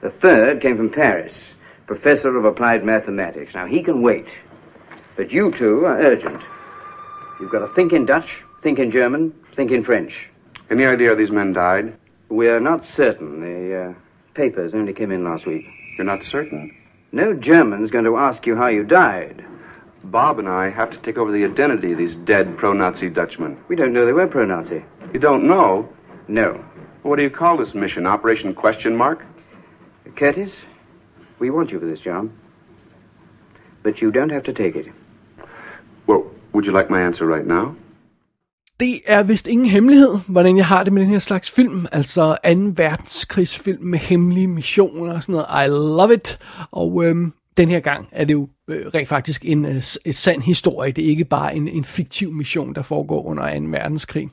The 0.00 0.08
third 0.08 0.62
came 0.62 0.78
from 0.78 0.88
Paris, 0.88 1.54
professor 1.86 2.34
of 2.34 2.46
applied 2.46 2.82
mathematics. 2.82 3.54
Now, 3.54 3.66
he 3.66 3.82
can 3.82 4.00
wait. 4.00 4.40
But 5.16 5.34
you 5.34 5.52
two 5.52 5.84
are 5.84 6.00
urgent. 6.00 6.42
You've 7.38 7.52
got 7.52 7.58
to 7.58 7.68
think 7.68 7.92
in 7.92 8.06
Dutch, 8.06 8.42
think 8.62 8.78
in 8.78 8.90
German, 8.90 9.34
think 9.52 9.70
in 9.70 9.82
French. 9.82 10.30
Any 10.70 10.86
idea 10.86 11.14
these 11.14 11.30
men 11.30 11.52
died? 11.52 11.98
We're 12.28 12.60
not 12.60 12.84
certain. 12.84 13.40
The 13.40 13.76
uh, 13.76 13.94
papers 14.34 14.74
only 14.74 14.92
came 14.92 15.12
in 15.12 15.24
last 15.24 15.46
week. 15.46 15.66
You're 15.96 16.04
not 16.04 16.22
certain. 16.22 16.76
No 17.12 17.34
German's 17.34 17.90
going 17.90 18.04
to 18.04 18.16
ask 18.16 18.46
you 18.46 18.56
how 18.56 18.66
you 18.66 18.82
died. 18.84 19.44
Bob 20.02 20.38
and 20.38 20.48
I 20.48 20.70
have 20.70 20.90
to 20.90 20.98
take 20.98 21.18
over 21.18 21.32
the 21.32 21.44
identity 21.44 21.92
of 21.92 21.98
these 21.98 22.14
dead 22.14 22.56
pro-Nazi 22.56 23.10
Dutchmen. 23.10 23.56
We 23.68 23.76
don't 23.76 23.92
know 23.92 24.04
they 24.04 24.12
were 24.12 24.26
pro-Nazi. 24.26 24.84
You 25.12 25.20
don't 25.20 25.46
know? 25.46 25.88
No. 26.28 26.64
What 27.02 27.16
do 27.16 27.22
you 27.22 27.30
call 27.30 27.56
this 27.56 27.74
mission? 27.74 28.06
Operation 28.06 28.54
Question 28.54 28.96
Mark? 28.96 29.24
Curtis, 30.16 30.62
we 31.38 31.50
want 31.50 31.72
you 31.72 31.78
for 31.78 31.86
this 31.86 32.00
job. 32.00 32.30
But 33.82 34.02
you 34.02 34.10
don't 34.10 34.30
have 34.30 34.42
to 34.44 34.52
take 34.52 34.74
it. 34.74 34.92
Well, 36.06 36.30
would 36.52 36.66
you 36.66 36.72
like 36.72 36.90
my 36.90 37.00
answer 37.00 37.26
right 37.26 37.46
now? 37.46 37.76
Det 38.80 39.00
er 39.06 39.22
vist 39.22 39.46
ingen 39.46 39.66
hemmelighed, 39.66 40.18
hvordan 40.26 40.56
jeg 40.56 40.66
har 40.66 40.84
det 40.84 40.92
med 40.92 41.02
den 41.02 41.10
her 41.10 41.18
slags 41.18 41.50
film. 41.50 41.86
Altså 41.92 42.36
2. 42.44 42.50
verdenskrigsfilm 42.76 43.82
med 43.84 43.98
hemmelige 43.98 44.48
missioner 44.48 45.14
og 45.14 45.22
sådan 45.22 45.32
noget. 45.32 45.66
I 45.66 45.68
love 45.68 46.14
it. 46.14 46.38
Og 46.70 47.04
øhm, 47.04 47.32
den 47.56 47.68
her 47.68 47.80
gang 47.80 48.08
er 48.12 48.24
det 48.24 48.34
jo 48.34 48.48
øh, 48.68 48.86
rent 48.86 49.08
faktisk 49.08 49.44
en 49.44 49.64
øh, 49.64 49.82
et 50.04 50.14
sand 50.14 50.42
historie. 50.42 50.92
Det 50.92 51.04
er 51.04 51.08
ikke 51.08 51.24
bare 51.24 51.56
en, 51.56 51.68
en 51.68 51.84
fiktiv 51.84 52.32
mission, 52.32 52.74
der 52.74 52.82
foregår 52.82 53.26
under 53.26 53.58
2. 53.60 53.66
verdenskrig. 53.66 54.28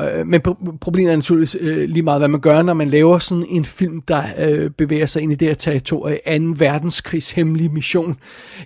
Øh, 0.00 0.26
men 0.26 0.40
pro- 0.48 0.76
problemet 0.80 1.12
er 1.12 1.16
naturligvis 1.16 1.56
øh, 1.60 1.88
lige 1.88 2.02
meget, 2.02 2.20
hvad 2.20 2.28
man 2.28 2.40
gør, 2.40 2.62
når 2.62 2.74
man 2.74 2.88
laver 2.90 3.18
sådan 3.18 3.46
en 3.48 3.64
film, 3.64 4.00
der 4.00 4.22
øh, 4.38 4.70
bevæger 4.70 5.06
sig 5.06 5.22
ind 5.22 5.32
i 5.32 5.34
det 5.34 5.48
her 5.48 5.54
territorie, 5.54 6.18
2. 6.26 6.54
verdenskrigs 6.58 7.30
hemmelige 7.30 7.68
mission, 7.68 8.16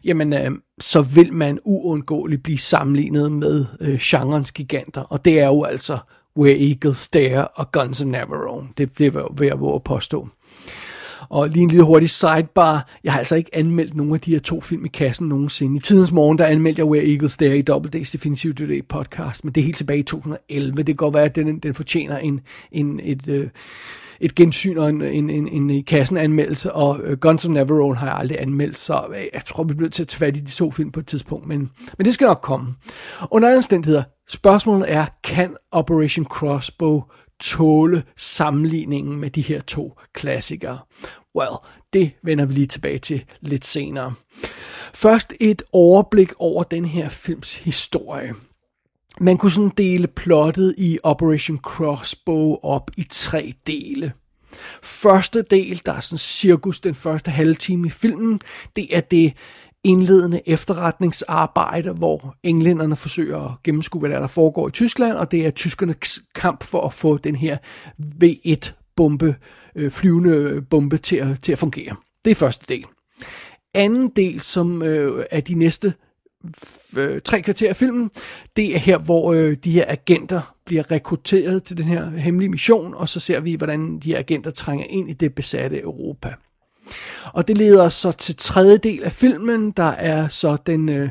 jamen 0.04 0.32
øh, 0.32 0.50
så 0.80 1.02
vil 1.02 1.32
man 1.32 1.58
uundgåeligt 1.64 2.42
blive 2.42 2.58
sammenlignet 2.58 3.32
med 3.32 3.64
øh, 3.80 3.98
genrens 4.02 4.52
giganter, 4.52 5.00
og 5.00 5.24
det 5.24 5.40
er 5.40 5.46
jo 5.46 5.62
altså 5.64 5.98
Where 6.36 6.68
Eagles 6.68 7.08
Dare 7.08 7.48
og 7.48 7.72
Guns 7.72 8.00
N' 8.02 8.04
Navarone. 8.04 8.68
Det, 8.78 8.98
det 8.98 9.14
vil 9.38 9.46
jeg 9.46 9.60
våge 9.60 9.74
at 9.74 9.84
påstå. 9.84 10.28
Og 11.28 11.48
lige 11.48 11.62
en 11.62 11.68
lille 11.68 11.84
hurtig 11.84 12.10
sidebar. 12.10 12.88
Jeg 13.04 13.12
har 13.12 13.18
altså 13.18 13.36
ikke 13.36 13.50
anmeldt 13.56 13.96
nogen 13.96 14.14
af 14.14 14.20
de 14.20 14.30
her 14.30 14.40
to 14.40 14.60
film 14.60 14.84
i 14.84 14.88
kassen 14.88 15.28
nogensinde. 15.28 15.76
I 15.76 15.78
tidens 15.78 16.12
morgen, 16.12 16.38
der 16.38 16.46
anmeldte 16.46 16.80
jeg 16.80 16.86
Where 16.86 17.10
Eagles 17.10 17.36
Dare 17.36 17.58
i 17.58 17.62
Double 17.62 17.90
D's 17.96 18.12
Definitive 18.12 18.52
Today 18.52 18.84
podcast, 18.88 19.44
men 19.44 19.52
det 19.52 19.60
er 19.60 19.64
helt 19.64 19.76
tilbage 19.76 19.98
i 19.98 20.02
2011. 20.02 20.76
Det 20.76 20.86
kan 20.86 20.96
godt 20.96 21.14
være, 21.14 21.24
at 21.24 21.34
den, 21.34 21.58
den 21.58 21.74
fortjener 21.74 22.18
en, 22.18 22.40
en, 22.72 23.00
et, 23.04 23.28
øh, 23.28 23.48
et 24.20 24.34
gensyn 24.34 24.78
og 24.78 24.88
en, 24.88 25.02
en, 25.02 25.30
en, 25.30 25.48
en 25.48 25.70
i 25.70 25.80
kassen 25.80 26.16
anmeldelse, 26.16 26.72
og 26.72 27.00
øh, 27.04 27.18
Guns 27.18 27.44
N' 27.44 27.48
Navarone 27.48 27.96
har 27.96 28.06
jeg 28.06 28.16
aldrig 28.16 28.42
anmeldt, 28.42 28.78
så 28.78 29.04
øh, 29.14 29.22
jeg 29.34 29.44
tror, 29.44 29.64
vi 29.64 29.74
bliver 29.74 29.90
til 29.90 30.02
at 30.02 30.08
tage 30.08 30.18
fat 30.18 30.36
i 30.36 30.40
de 30.40 30.50
to 30.50 30.70
film 30.70 30.92
på 30.92 31.00
et 31.00 31.06
tidspunkt, 31.06 31.46
men, 31.46 31.70
men 31.98 32.04
det 32.04 32.14
skal 32.14 32.26
nok 32.26 32.40
komme. 32.42 32.74
Under 33.30 33.48
alle 33.48 33.56
omstændigheder, 33.56 34.02
spørgsmålet 34.28 34.92
er, 34.92 35.06
kan 35.24 35.56
Operation 35.72 36.24
Crossbow 36.24 37.02
tåle 37.40 38.02
sammenligningen 38.16 39.20
med 39.20 39.30
de 39.30 39.42
her 39.42 39.60
to 39.60 39.98
klassikere? 40.12 40.78
Well, 41.36 41.56
det 41.92 42.10
vender 42.22 42.46
vi 42.46 42.54
lige 42.54 42.66
tilbage 42.66 42.98
til 42.98 43.24
lidt 43.40 43.64
senere. 43.64 44.14
Først 44.94 45.32
et 45.40 45.62
overblik 45.72 46.32
over 46.38 46.62
den 46.62 46.84
her 46.84 47.08
films 47.08 47.58
historie. 47.58 48.34
Man 49.20 49.38
kunne 49.38 49.52
sådan 49.52 49.72
dele 49.76 50.06
plottet 50.06 50.74
i 50.78 50.98
Operation 51.02 51.58
Crossbow 51.58 52.56
op 52.62 52.90
i 52.96 53.06
tre 53.10 53.54
dele. 53.66 54.12
Første 54.82 55.42
del, 55.42 55.82
der 55.86 55.92
er 55.92 56.00
sådan 56.00 56.18
cirkus 56.18 56.80
den 56.80 56.94
første 56.94 57.30
halve 57.30 57.54
time 57.54 57.86
i 57.86 57.90
filmen, 57.90 58.40
det 58.76 58.96
er 58.96 59.00
det 59.00 59.32
indledende 59.84 60.40
efterretningsarbejde, 60.46 61.92
hvor 61.92 62.36
englænderne 62.42 62.96
forsøger 62.96 63.38
at 63.38 63.62
gennemskue, 63.64 64.00
hvad 64.00 64.10
der, 64.10 64.16
er, 64.16 64.20
der 64.20 64.26
foregår 64.28 64.68
i 64.68 64.70
Tyskland, 64.70 65.16
og 65.16 65.30
det 65.30 65.46
er 65.46 65.50
tyskernes 65.50 66.20
kamp 66.34 66.64
for 66.64 66.80
at 66.80 66.92
få 66.92 67.18
den 67.18 67.36
her 67.36 67.56
V1-bombe, 68.24 69.36
øh, 69.74 69.90
flyvende 69.90 70.62
bombe 70.62 70.98
til 70.98 71.16
at, 71.16 71.42
til 71.42 71.52
at 71.52 71.58
fungere. 71.58 71.96
Det 72.24 72.30
er 72.30 72.34
første 72.34 72.64
del. 72.68 72.84
Anden 73.74 74.08
del, 74.16 74.40
som 74.40 74.82
øh, 74.82 75.24
er 75.30 75.40
de 75.40 75.54
næste 75.54 75.94
øh, 76.98 77.20
tre 77.20 77.42
kvarter 77.42 77.68
af 77.68 77.76
filmen, 77.76 78.10
det 78.56 78.74
er 78.74 78.78
her, 78.78 78.98
hvor 78.98 79.32
øh, 79.32 79.56
de 79.64 79.70
her 79.70 79.84
agenter 79.88 80.54
bliver 80.64 80.90
rekrutteret 80.90 81.62
til 81.62 81.76
den 81.76 81.84
her 81.84 82.10
hemmelige 82.10 82.50
mission, 82.50 82.94
og 82.94 83.08
så 83.08 83.20
ser 83.20 83.40
vi, 83.40 83.54
hvordan 83.54 83.98
de 83.98 84.10
her 84.10 84.18
agenter 84.18 84.50
trænger 84.50 84.86
ind 84.86 85.10
i 85.10 85.12
det 85.12 85.34
besatte 85.34 85.80
Europa. 85.80 86.34
Og 87.32 87.48
det 87.48 87.58
leder 87.58 87.82
os 87.82 87.94
så 87.94 88.12
til 88.12 88.36
tredje 88.36 88.78
del 88.78 89.04
af 89.04 89.12
filmen, 89.12 89.70
der 89.70 89.90
er 89.90 90.28
så 90.28 90.56
den, 90.66 90.88
øh, 90.88 91.08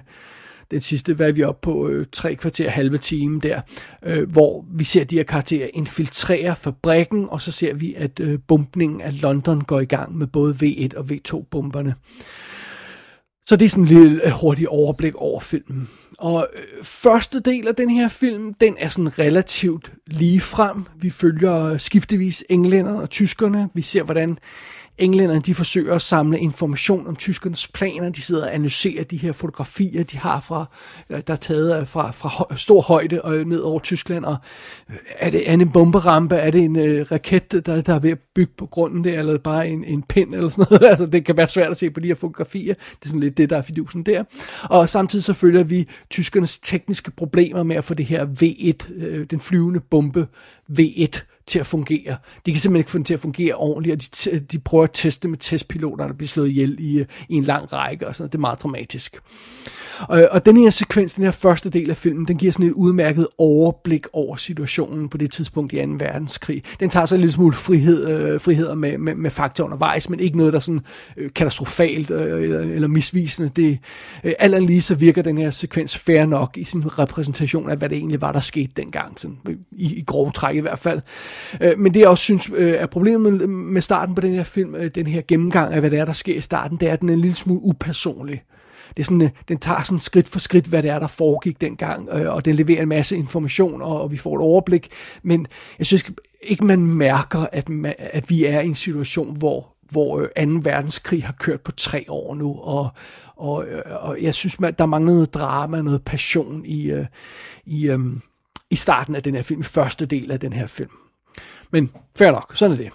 den 0.71 0.81
sidste, 0.81 1.13
hvad 1.13 1.27
er 1.27 1.31
vi 1.31 1.43
oppe 1.43 1.61
på, 1.61 1.87
øh, 1.87 2.05
tre 2.11 2.35
kvarter, 2.35 2.69
halve 2.69 2.97
time 2.97 3.39
der, 3.39 3.61
øh, 4.03 4.29
hvor 4.29 4.65
vi 4.71 4.83
ser 4.83 5.03
de 5.03 5.15
her 5.15 5.23
karakterer 5.23 5.67
infiltrere 5.73 6.55
fabrikken, 6.55 7.25
og 7.29 7.41
så 7.41 7.51
ser 7.51 7.73
vi, 7.73 7.93
at 7.93 8.19
øh, 8.19 8.39
bumpningen 8.47 9.01
af 9.01 9.21
London 9.21 9.61
går 9.61 9.79
i 9.79 9.85
gang 9.85 10.17
med 10.17 10.27
både 10.27 10.53
V1 10.53 10.97
og 10.97 11.05
V2-bomberne. 11.05 11.95
Så 13.47 13.55
det 13.55 13.65
er 13.65 13.69
sådan 13.69 13.83
en 13.83 13.89
lille 13.89 14.25
øh, 14.25 14.31
hurtig 14.31 14.69
overblik 14.69 15.15
over 15.15 15.39
filmen. 15.39 15.89
Og 16.17 16.47
øh, 16.55 16.83
første 16.83 17.39
del 17.39 17.67
af 17.67 17.75
den 17.75 17.89
her 17.89 18.07
film, 18.07 18.53
den 18.53 18.75
er 18.79 18.87
sådan 18.87 19.19
relativt 19.19 19.91
lige 20.07 20.39
frem. 20.39 20.85
Vi 20.95 21.09
følger 21.09 21.77
skiftevis 21.77 22.43
englænderne 22.49 23.01
og 23.01 23.09
tyskerne. 23.09 23.69
Vi 23.73 23.81
ser, 23.81 24.03
hvordan 24.03 24.39
englænderne 24.97 25.41
de 25.41 25.53
forsøger 25.53 25.95
at 25.95 26.01
samle 26.01 26.39
information 26.39 27.07
om 27.07 27.15
tyskernes 27.15 27.67
planer. 27.67 28.09
De 28.09 28.21
sidder 28.21 28.45
og 28.45 28.53
analyserer 28.53 29.03
de 29.03 29.17
her 29.17 29.31
fotografier, 29.31 30.03
de 30.03 30.17
har 30.17 30.39
fra, 30.39 30.65
øh, 31.09 31.21
der 31.27 31.33
er 31.33 31.37
taget 31.37 31.87
fra, 31.87 32.11
fra 32.11 32.55
stor 32.55 32.81
højde 32.81 33.21
og 33.21 33.35
ned 33.35 33.59
over 33.59 33.79
Tyskland. 33.79 34.25
Og 34.25 34.37
øh, 34.89 34.95
er 35.19 35.29
det, 35.29 35.49
er 35.51 35.55
det 35.55 35.61
en 35.61 35.71
bomberampe? 35.71 36.35
Er 36.35 36.51
det 36.51 36.63
en 36.63 36.75
øh, 36.75 37.05
raket, 37.11 37.51
der, 37.51 37.81
der 37.81 37.93
er 37.93 37.99
ved 37.99 38.11
at 38.11 38.19
bygge 38.35 38.53
på 38.57 38.65
grunden 38.65 39.03
der? 39.03 39.19
Eller 39.19 39.37
bare 39.37 39.69
en, 39.69 39.83
en 39.83 40.03
pind 40.03 40.35
eller 40.35 40.49
sådan 40.49 40.65
noget? 40.69 40.89
altså, 40.91 41.05
det 41.05 41.25
kan 41.25 41.37
være 41.37 41.49
svært 41.49 41.71
at 41.71 41.77
se 41.77 41.89
på 41.89 41.99
de 41.99 42.07
her 42.07 42.15
fotografier. 42.15 42.73
Det 42.73 43.05
er 43.05 43.07
sådan 43.07 43.19
lidt 43.19 43.37
det, 43.37 43.49
der 43.49 43.57
er 43.57 43.61
fidusen 43.61 44.03
der. 44.03 44.23
Og 44.63 44.89
samtidig 44.89 45.23
så 45.23 45.33
følger 45.33 45.63
vi 45.63 45.87
tyskernes 46.09 46.59
tekniske 46.59 47.11
problemer 47.11 47.63
med 47.63 47.75
at 47.75 47.83
få 47.83 47.93
det 47.93 48.05
her 48.05 48.25
V1, 48.25 48.93
øh, 48.93 49.25
den 49.29 49.39
flyvende 49.39 49.79
bombe 49.79 50.27
V1 50.79 51.36
til 51.47 51.59
at 51.59 51.65
fungere. 51.65 52.17
De 52.45 52.51
kan 52.51 52.59
simpelthen 52.61 52.75
ikke 52.75 52.91
få 52.91 52.97
den 52.97 53.05
til 53.05 53.13
at 53.13 53.19
fungere 53.19 53.53
ordentligt, 53.53 53.93
og 53.93 54.33
de, 54.33 54.39
de 54.39 54.59
prøver 54.59 54.83
at 54.83 54.89
teste 54.93 55.27
med 55.27 55.37
testpiloter, 55.37 56.07
der 56.07 56.13
bliver 56.13 56.27
slået 56.27 56.49
ihjel 56.49 56.77
i, 56.79 57.05
i 57.29 57.35
en 57.35 57.43
lang 57.43 57.73
række, 57.73 58.07
og 58.07 58.15
sådan 58.15 58.29
Det 58.29 58.35
er 58.35 58.39
meget 58.39 58.63
dramatisk. 58.63 59.19
Og, 59.99 60.27
og 60.31 60.45
den 60.45 60.57
her 60.57 60.69
sekvens, 60.69 61.13
den 61.13 61.23
her 61.23 61.31
første 61.31 61.69
del 61.69 61.89
af 61.89 61.97
filmen, 61.97 62.27
den 62.27 62.37
giver 62.37 62.51
sådan 62.51 62.65
et 62.65 62.71
udmærket 62.71 63.27
overblik 63.37 64.05
over 64.13 64.35
situationen 64.35 65.09
på 65.09 65.17
det 65.17 65.31
tidspunkt 65.31 65.73
i 65.73 65.85
2. 65.85 65.91
verdenskrig. 65.99 66.63
Den 66.79 66.89
tager 66.89 67.05
sig 67.05 67.15
en 67.15 67.21
lille 67.21 67.33
smule 67.33 67.53
frihed, 67.53 68.09
øh, 68.09 68.41
friheder 68.41 68.75
med, 68.75 68.97
med, 68.97 69.15
med 69.15 69.29
fakta 69.29 69.63
undervejs, 69.63 70.09
men 70.09 70.19
ikke 70.19 70.37
noget, 70.37 70.53
der 70.53 70.59
er 70.59 70.61
sådan 70.61 70.81
øh, 71.17 71.29
katastrofalt 71.35 72.11
øh, 72.11 72.43
eller, 72.43 72.59
eller 72.59 72.87
misvisende. 72.87 73.49
Det, 73.55 73.79
øh, 74.23 74.33
alt 74.39 74.55
andet 74.55 74.69
lige 74.69 74.81
så 74.81 74.95
virker 74.95 75.21
den 75.21 75.37
her 75.37 75.49
sekvens 75.49 75.97
fair 75.97 76.25
nok 76.25 76.57
i 76.57 76.63
sin 76.63 76.99
repræsentation 76.99 77.69
af, 77.69 77.77
hvad 77.77 77.89
det 77.89 77.97
egentlig 77.97 78.21
var, 78.21 78.31
der 78.31 78.39
skete 78.39 78.71
dengang, 78.75 79.19
sådan, 79.19 79.37
i, 79.71 79.95
i 79.95 80.03
grove 80.07 80.31
træk 80.31 80.55
i 80.55 80.59
hvert 80.59 80.79
fald. 80.79 81.01
Øh, 81.61 81.79
men 81.79 81.93
det 81.93 81.99
jeg 81.99 82.09
også 82.09 82.23
synes 82.23 82.51
øh, 82.55 82.73
er 82.73 82.85
problemet 82.85 83.49
med 83.49 83.81
starten 83.81 84.15
på 84.15 84.21
den 84.21 84.33
her 84.33 84.43
film, 84.43 84.75
øh, 84.75 84.91
den 84.95 85.07
her 85.07 85.21
gennemgang 85.27 85.73
af, 85.73 85.79
hvad 85.79 85.91
det 85.91 85.99
er, 85.99 86.05
der 86.05 86.13
sker 86.13 86.35
i 86.35 86.41
starten, 86.41 86.77
det 86.79 86.89
er, 86.89 86.93
at 86.93 87.01
den 87.01 87.09
er 87.09 87.13
en 87.13 87.21
lille 87.21 87.35
smule 87.35 87.61
upersonlig 87.63 88.43
det 88.97 89.03
er 89.03 89.05
sådan, 89.05 89.21
øh, 89.21 89.29
den 89.47 89.57
tager 89.57 89.83
sådan 89.83 89.99
skridt 89.99 90.29
for 90.29 90.39
skridt, 90.39 90.65
hvad 90.65 90.83
det 90.83 90.89
er, 90.89 90.99
der 90.99 91.07
foregik 91.07 91.61
dengang, 91.61 92.09
øh, 92.09 92.33
og 92.33 92.45
den 92.45 92.55
leverer 92.55 92.81
en 92.81 92.89
masse 92.89 93.17
information, 93.17 93.81
og, 93.81 94.01
og 94.01 94.11
vi 94.11 94.17
får 94.17 94.35
et 94.35 94.41
overblik, 94.41 94.87
men 95.23 95.47
jeg 95.77 95.85
synes 95.85 96.11
ikke, 96.41 96.65
man 96.65 96.79
mærker, 96.79 97.47
at, 97.51 97.69
man, 97.69 97.93
at 97.97 98.29
vi 98.29 98.45
er 98.45 98.59
i 98.59 98.67
en 98.67 98.75
situation, 98.75 99.37
hvor 99.37 99.73
hvor 99.91 100.19
øh, 100.37 100.47
2. 100.47 100.59
Verdenskrig 100.63 101.23
har 101.23 101.35
kørt 101.39 101.61
på 101.61 101.71
tre 101.71 102.05
år 102.09 102.35
nu, 102.35 102.59
og, 102.59 102.89
og, 103.35 103.65
øh, 103.65 103.81
og 103.85 104.21
jeg 104.21 104.33
synes, 104.35 104.59
man, 104.59 104.73
der 104.79 104.85
mangler 104.85 105.13
noget 105.13 105.33
drama, 105.33 105.81
noget 105.81 106.03
passion 106.03 106.65
i, 106.65 106.93
i, 107.65 107.89
øhm, 107.89 108.21
i 108.69 108.75
starten 108.75 109.15
af 109.15 109.23
den 109.23 109.35
her 109.35 109.41
film, 109.41 109.61
i 109.61 109.63
første 109.63 110.05
del 110.05 110.31
af 110.31 110.39
den 110.39 110.53
her 110.53 110.67
film. 110.67 110.89
Men 111.71 111.91
fair 112.17 112.31
nok, 112.31 112.51
sådan 112.55 112.71
er 112.71 112.77
det. 112.77 112.91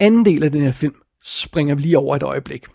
Anden 0.00 0.24
del 0.24 0.42
af 0.42 0.52
den 0.52 0.62
her 0.62 0.72
film 0.72 0.94
springer 1.24 1.74
vi 1.74 1.82
lige 1.82 1.98
over 1.98 2.16
et 2.16 2.22
øjeblik. 2.22 2.66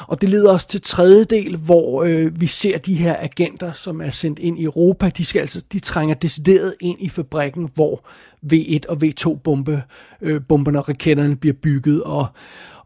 Og 0.00 0.20
det 0.20 0.28
leder 0.28 0.52
os 0.52 0.66
til 0.66 0.80
tredje 0.80 1.24
del, 1.24 1.56
hvor 1.56 2.02
øh, 2.02 2.40
vi 2.40 2.46
ser 2.46 2.78
de 2.78 2.94
her 2.94 3.16
agenter, 3.20 3.72
som 3.72 4.00
er 4.00 4.10
sendt 4.10 4.38
ind 4.38 4.58
i 4.58 4.64
Europa. 4.64 5.08
De, 5.08 5.24
skal 5.24 5.40
altså, 5.40 5.64
de 5.72 5.78
trænger 5.78 6.14
decideret 6.14 6.74
ind 6.80 7.02
i 7.02 7.08
fabrikken, 7.08 7.70
hvor 7.74 8.04
V1 8.52 8.80
og 8.88 8.98
V2 9.04 9.38
bombe, 9.44 9.82
øh, 10.20 10.40
bomberne 10.48 10.78
og 10.78 10.88
raketterne 10.88 11.36
bliver 11.36 11.56
bygget, 11.62 12.02
og, 12.02 12.26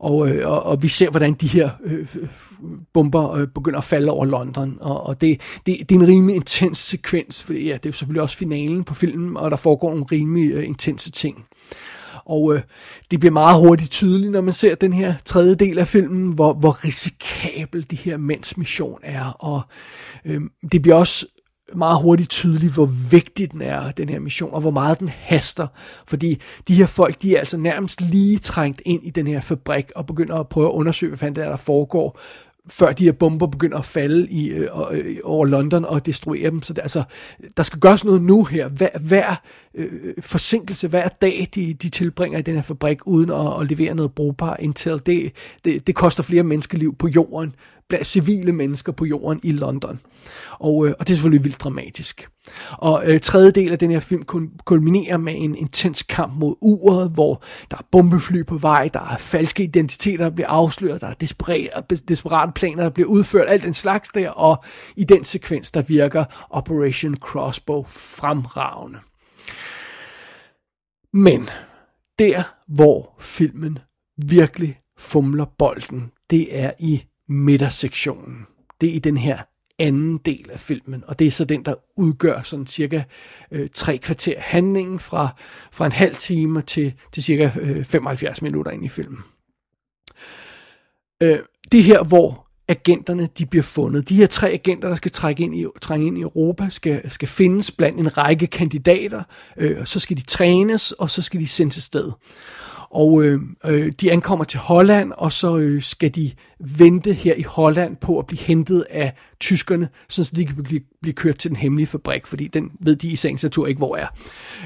og, 0.03 0.29
øh, 0.29 0.51
og, 0.51 0.63
og 0.63 0.83
vi 0.83 0.89
ser, 0.89 1.11
hvordan 1.11 1.35
de 1.35 1.47
her 1.47 1.71
øh, 1.85 2.07
bomber 2.93 3.33
øh, 3.33 3.49
begynder 3.49 3.79
at 3.79 3.85
falde 3.85 4.13
over 4.13 4.25
London, 4.25 4.79
og, 4.81 5.07
og 5.07 5.21
det, 5.21 5.41
det, 5.67 5.77
det 5.89 5.95
er 5.95 6.01
en 6.01 6.09
rimelig 6.09 6.37
intens 6.37 6.79
sekvens, 6.79 7.43
for 7.45 7.55
ja, 7.55 7.79
det 7.83 7.87
er 7.89 7.93
selvfølgelig 7.93 8.23
også 8.23 8.37
finalen 8.37 8.85
på 8.85 8.95
filmen, 8.95 9.37
og 9.37 9.51
der 9.51 9.57
foregår 9.57 9.91
nogle 9.91 10.07
rimelig 10.13 10.55
øh, 10.55 10.67
intense 10.67 11.11
ting. 11.11 11.45
Og 12.25 12.55
øh, 12.55 12.63
det 13.11 13.21
bliver 13.21 13.33
meget 13.33 13.61
hurtigt 13.61 13.91
tydeligt, 13.91 14.33
når 14.33 14.41
man 14.41 14.53
ser 14.53 14.75
den 14.75 14.93
her 14.93 15.15
tredje 15.25 15.55
del 15.55 15.79
af 15.79 15.89
filmen, 15.89 16.33
hvor, 16.33 16.53
hvor 16.53 16.85
risikabel 16.85 17.87
de 17.91 17.97
her 17.97 18.17
mænds 18.17 18.57
mission 18.57 18.99
er. 19.03 19.25
Og 19.25 19.63
øh, 20.25 20.41
det 20.73 20.83
bliver 20.83 20.97
også 20.97 21.27
meget 21.77 22.03
hurtigt 22.03 22.31
tydeligt, 22.31 22.75
hvor 22.75 22.89
vigtig 23.11 23.53
den 23.53 23.63
er, 23.63 23.91
den 23.91 24.09
her 24.09 24.21
mission, 24.21 24.55
og 24.55 24.61
hvor 24.61 24.71
meget 24.71 25.01
den 25.01 25.09
haster. 25.09 25.67
Fordi 26.07 26.41
de 26.69 26.75
her 26.75 26.87
folk, 26.87 27.23
de 27.23 27.35
er 27.35 27.39
altså 27.39 27.57
nærmest 27.57 28.01
lige 28.01 28.39
trængt 28.39 28.83
ind 28.85 29.03
i 29.05 29.11
den 29.11 29.27
her 29.27 29.41
fabrik, 29.41 29.91
og 29.97 30.07
begynder 30.07 30.37
at 30.37 30.49
prøve 30.49 30.67
at 30.67 30.73
undersøge, 30.73 31.11
hvad 31.11 31.19
fanden 31.19 31.43
der, 31.43 31.49
der 31.49 31.57
foregår, 31.57 32.19
før 32.71 32.93
de 32.93 33.05
her 33.05 33.13
bomber 33.13 33.47
begynder 33.47 33.79
at 33.79 33.85
falde 33.85 34.29
i, 34.29 34.49
øh, 34.49 34.69
øh, 34.91 35.17
over 35.25 35.47
London 35.47 35.85
og 35.85 36.07
destruere 36.07 36.51
dem. 36.51 36.63
Så 36.63 36.73
det, 36.73 36.83
altså, 36.83 37.03
der 37.57 37.63
skal 37.63 37.81
gøres 37.81 38.05
noget 38.05 38.23
nu 38.23 38.45
her. 38.45 38.69
Hver, 38.69 38.99
hver 39.09 39.35
øh, 39.75 40.15
forsinkelse, 40.21 40.89
hver 40.89 41.09
dag, 41.09 41.49
de, 41.55 41.75
de 41.75 41.89
tilbringer 41.89 42.39
i 42.39 42.43
den 42.43 42.55
her 42.55 42.63
fabrik, 42.63 43.07
uden 43.07 43.31
at, 43.31 43.61
at 43.61 43.69
levere 43.69 43.95
noget 43.95 44.13
brugbar 44.13 44.57
intel, 44.57 45.01
det, 45.07 45.33
det, 45.65 45.87
det 45.87 45.95
koster 45.95 46.23
flere 46.23 46.43
menneskeliv 46.43 46.97
på 46.97 47.09
jorden, 47.09 47.55
civile 48.03 48.53
mennesker 48.53 48.93
på 48.93 49.05
jorden 49.05 49.41
i 49.43 49.53
London. 49.53 50.01
Og, 50.59 50.87
øh, 50.87 50.95
og 50.99 51.07
det 51.07 51.13
er 51.13 51.17
selvfølgelig 51.17 51.45
vildt 51.45 51.61
dramatisk. 51.61 52.29
Og 52.79 53.03
øh, 53.07 53.21
tredje 53.21 53.51
del 53.51 53.73
af 53.73 53.79
den 53.79 53.91
her 53.91 54.01
film 54.01 54.23
kulminerer 54.65 55.17
med 55.17 55.35
en 55.37 55.55
intens 55.55 56.03
kamp 56.03 56.33
mod 56.37 56.57
uret, 56.61 57.11
hvor 57.11 57.43
der 57.71 57.77
er 57.77 57.87
bombefly 57.93 58.45
på 58.45 58.57
vej, 58.57 58.89
der 58.89 59.01
er 59.01 59.17
falske 59.17 59.63
identiteter, 59.63 60.25
der 60.25 60.31
bliver 60.31 60.49
afsløret, 60.49 61.01
der 61.01 61.07
er 61.07 61.15
desperate, 61.15 61.71
desperate 62.09 62.53
planer, 62.53 62.83
der 62.83 62.91
bliver 62.91 63.09
udført, 63.09 63.49
alt 63.49 63.63
den 63.63 63.75
slags 63.75 64.09
der, 64.09 64.31
og 64.31 64.65
i 64.97 65.05
den 65.05 65.25
sekvens, 65.25 65.71
der 65.71 65.83
virker 65.83 66.25
Operation 66.51 67.15
Crossbow 67.15 67.85
fremragende. 67.87 68.99
Men 71.13 71.49
der, 72.19 72.43
hvor 72.69 73.17
filmen 73.21 73.79
virkelig 74.27 74.81
fumler 74.99 75.45
bolden, 75.59 76.11
det 76.31 76.59
er 76.59 76.73
i 76.79 77.03
midtersektionen. 77.33 78.47
Det 78.81 78.89
er 78.89 78.93
i 78.93 78.99
den 78.99 79.17
her 79.17 79.39
anden 79.79 80.19
del 80.19 80.51
af 80.51 80.61
filmen, 80.61 81.05
og 81.07 81.19
det 81.19 81.27
er 81.27 81.31
så 81.31 81.45
den, 81.45 81.65
der 81.65 81.75
udgør 81.97 82.43
sådan 82.43 82.67
cirka 82.67 83.03
øh, 83.51 83.69
tre 83.75 83.99
kvarter 83.99 84.41
handlingen 84.41 84.99
fra, 84.99 85.29
fra 85.73 85.87
en 85.87 85.93
halv 85.93 86.17
time 86.17 86.63
til, 86.63 86.95
til 87.13 87.23
cirka 87.23 87.51
øh, 87.61 87.85
75 87.85 88.43
minutter 88.43 88.71
ind 88.71 88.85
i 88.85 88.89
filmen. 88.89 89.19
Øh, 91.23 91.39
det 91.73 91.85
her, 91.85 92.03
hvor 92.03 92.49
agenterne 92.69 93.29
de 93.39 93.47
bliver 93.47 93.63
fundet. 93.63 94.09
De 94.09 94.17
her 94.17 94.27
tre 94.27 94.51
agenter, 94.51 94.89
der 94.89 94.95
skal 94.95 95.11
trække 95.11 95.43
ind 95.43 95.55
i, 95.55 95.67
trænge 95.81 96.07
ind 96.07 96.19
i 96.19 96.23
Europa, 96.23 96.69
skal, 96.69 97.11
skal 97.11 97.29
findes 97.29 97.71
blandt 97.71 98.01
en 98.01 98.19
række 98.19 98.47
kandidater, 98.47 99.23
øh, 99.57 99.87
så 99.87 100.01
skal 100.01 100.17
de 100.17 100.23
trænes, 100.23 100.93
og 100.93 101.11
så 101.11 101.23
skal 101.23 101.41
de 101.41 101.47
sendes 101.47 101.77
afsted. 101.77 102.03
sted. 102.03 102.13
Og 102.93 103.23
øh, 103.23 103.41
øh, 103.65 103.93
de 104.01 104.13
ankommer 104.13 104.45
til 104.45 104.61
Holland, 104.61 105.13
og 105.17 105.33
så 105.33 105.57
øh, 105.57 105.83
skal 105.83 106.15
de 106.15 106.33
vente 106.79 107.13
her 107.13 107.35
i 107.35 107.43
Holland 107.43 107.97
på 107.97 108.19
at 108.19 108.27
blive 108.27 108.41
hentet 108.41 108.87
af 108.91 109.13
tyskerne, 109.41 109.89
så 110.09 110.33
de 110.37 110.47
kan 110.47 110.63
blive, 110.63 110.81
blive 111.03 111.15
kørt 111.15 111.37
til 111.37 111.51
den 111.51 111.57
hemmelige 111.57 111.87
fabrik, 111.87 112.27
fordi 112.27 112.49
den 112.49 112.71
ved 112.81 112.97
de 112.97 113.09
i 113.09 113.17
sagens 113.17 113.43
natur 113.43 113.67
ikke, 113.67 113.79
hvor 113.79 113.97
er. 113.97 114.07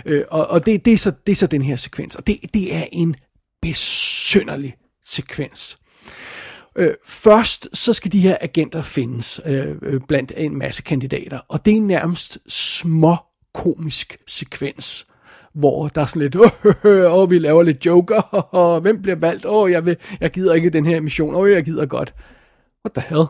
Øh, 0.06 0.24
og 0.30 0.46
og 0.50 0.66
det, 0.66 0.84
det, 0.84 0.92
er 0.92 0.96
så, 0.96 1.12
det 1.26 1.32
er 1.32 1.36
så 1.36 1.46
den 1.46 1.62
her 1.62 1.76
sekvens, 1.76 2.16
og 2.16 2.26
det, 2.26 2.38
det 2.54 2.74
er 2.74 2.84
en 2.92 3.14
besynderlig 3.62 4.74
sekvens. 5.04 5.78
Øh, 6.76 6.94
først 7.06 7.68
så 7.72 7.92
skal 7.92 8.12
de 8.12 8.20
her 8.20 8.36
agenter 8.40 8.82
findes 8.82 9.40
øh, 9.46 9.76
øh 9.82 10.00
blandt 10.08 10.32
en 10.36 10.58
masse 10.58 10.82
kandidater, 10.82 11.38
og 11.48 11.64
det 11.66 11.76
er 11.76 11.80
nærmest 11.80 12.38
små 12.48 13.16
komisk 13.54 14.16
sekvens 14.26 15.06
hvor 15.56 15.88
der 15.88 16.00
er 16.00 16.06
sådan 16.06 16.22
lidt, 16.22 16.36
åh, 16.84 17.14
oh, 17.18 17.30
vi 17.30 17.38
laver 17.38 17.62
lidt 17.62 17.86
joker, 17.86 18.20
og 18.60 18.80
hvem 18.80 19.02
bliver 19.02 19.16
valgt, 19.16 19.46
åh, 19.46 19.62
oh, 19.62 19.70
jeg, 19.70 19.86
vil, 19.86 19.96
jeg 20.20 20.30
gider 20.30 20.54
ikke 20.54 20.70
den 20.70 20.86
her 20.86 21.00
mission, 21.00 21.34
åh, 21.34 21.40
oh, 21.40 21.50
jeg 21.50 21.64
gider 21.64 21.86
godt. 21.86 22.14
What 22.86 22.92
the 22.92 23.04
hell? 23.08 23.26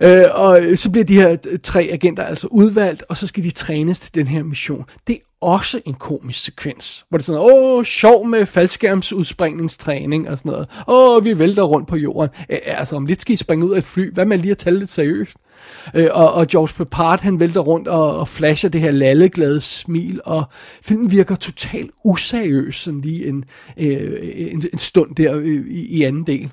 Øh, 0.00 0.24
og 0.34 0.78
så 0.78 0.90
bliver 0.90 1.04
de 1.04 1.14
her 1.14 1.36
tre 1.62 1.88
agenter 1.92 2.22
altså 2.22 2.46
udvalgt, 2.46 3.04
og 3.08 3.16
så 3.16 3.26
skal 3.26 3.44
de 3.44 3.50
trænes 3.50 4.00
til 4.00 4.14
den 4.14 4.26
her 4.26 4.42
mission. 4.42 4.84
Det 5.06 5.14
er 5.14 5.20
også 5.40 5.80
en 5.84 5.94
komisk 5.94 6.44
sekvens, 6.44 7.06
hvor 7.08 7.18
det 7.18 7.22
er 7.22 7.26
sådan, 7.26 7.40
åh, 7.54 7.84
sjov 7.84 8.26
med 8.26 8.46
faldskærmsudspringningstræning 8.46 10.30
og 10.30 10.38
sådan 10.38 10.52
noget. 10.52 10.68
Åh, 10.88 11.24
vi 11.24 11.38
vælter 11.38 11.62
rundt 11.62 11.88
på 11.88 11.96
jorden. 11.96 12.30
Øh, 12.50 12.58
altså, 12.64 12.96
om 12.96 13.06
lidt 13.06 13.20
skal 13.20 13.32
I 13.32 13.36
springe 13.36 13.66
ud 13.66 13.72
af 13.72 13.78
et 13.78 13.84
fly. 13.84 14.14
Hvad 14.14 14.26
med 14.26 14.38
lige 14.38 14.50
at 14.50 14.58
tale 14.58 14.78
lidt 14.78 14.90
seriøst? 14.90 15.36
Øh, 15.94 16.08
og, 16.12 16.32
og 16.32 16.46
George 16.46 16.74
Papard, 16.76 17.20
han 17.20 17.40
vælter 17.40 17.60
rundt 17.60 17.88
og, 17.88 18.18
og 18.18 18.28
flasher 18.28 18.70
det 18.70 18.80
her 18.80 18.90
lalleglade 18.90 19.60
smil, 19.60 20.20
og 20.24 20.44
filmen 20.82 21.10
virker 21.10 21.36
totalt 21.36 21.90
useriøs, 22.04 22.76
sådan 22.76 23.00
lige 23.00 23.26
en, 23.26 23.44
øh, 23.76 24.18
en, 24.34 24.64
en 24.72 24.78
stund 24.78 25.14
der 25.14 25.40
i, 25.40 25.80
i 25.80 26.02
anden 26.02 26.26
del. 26.26 26.50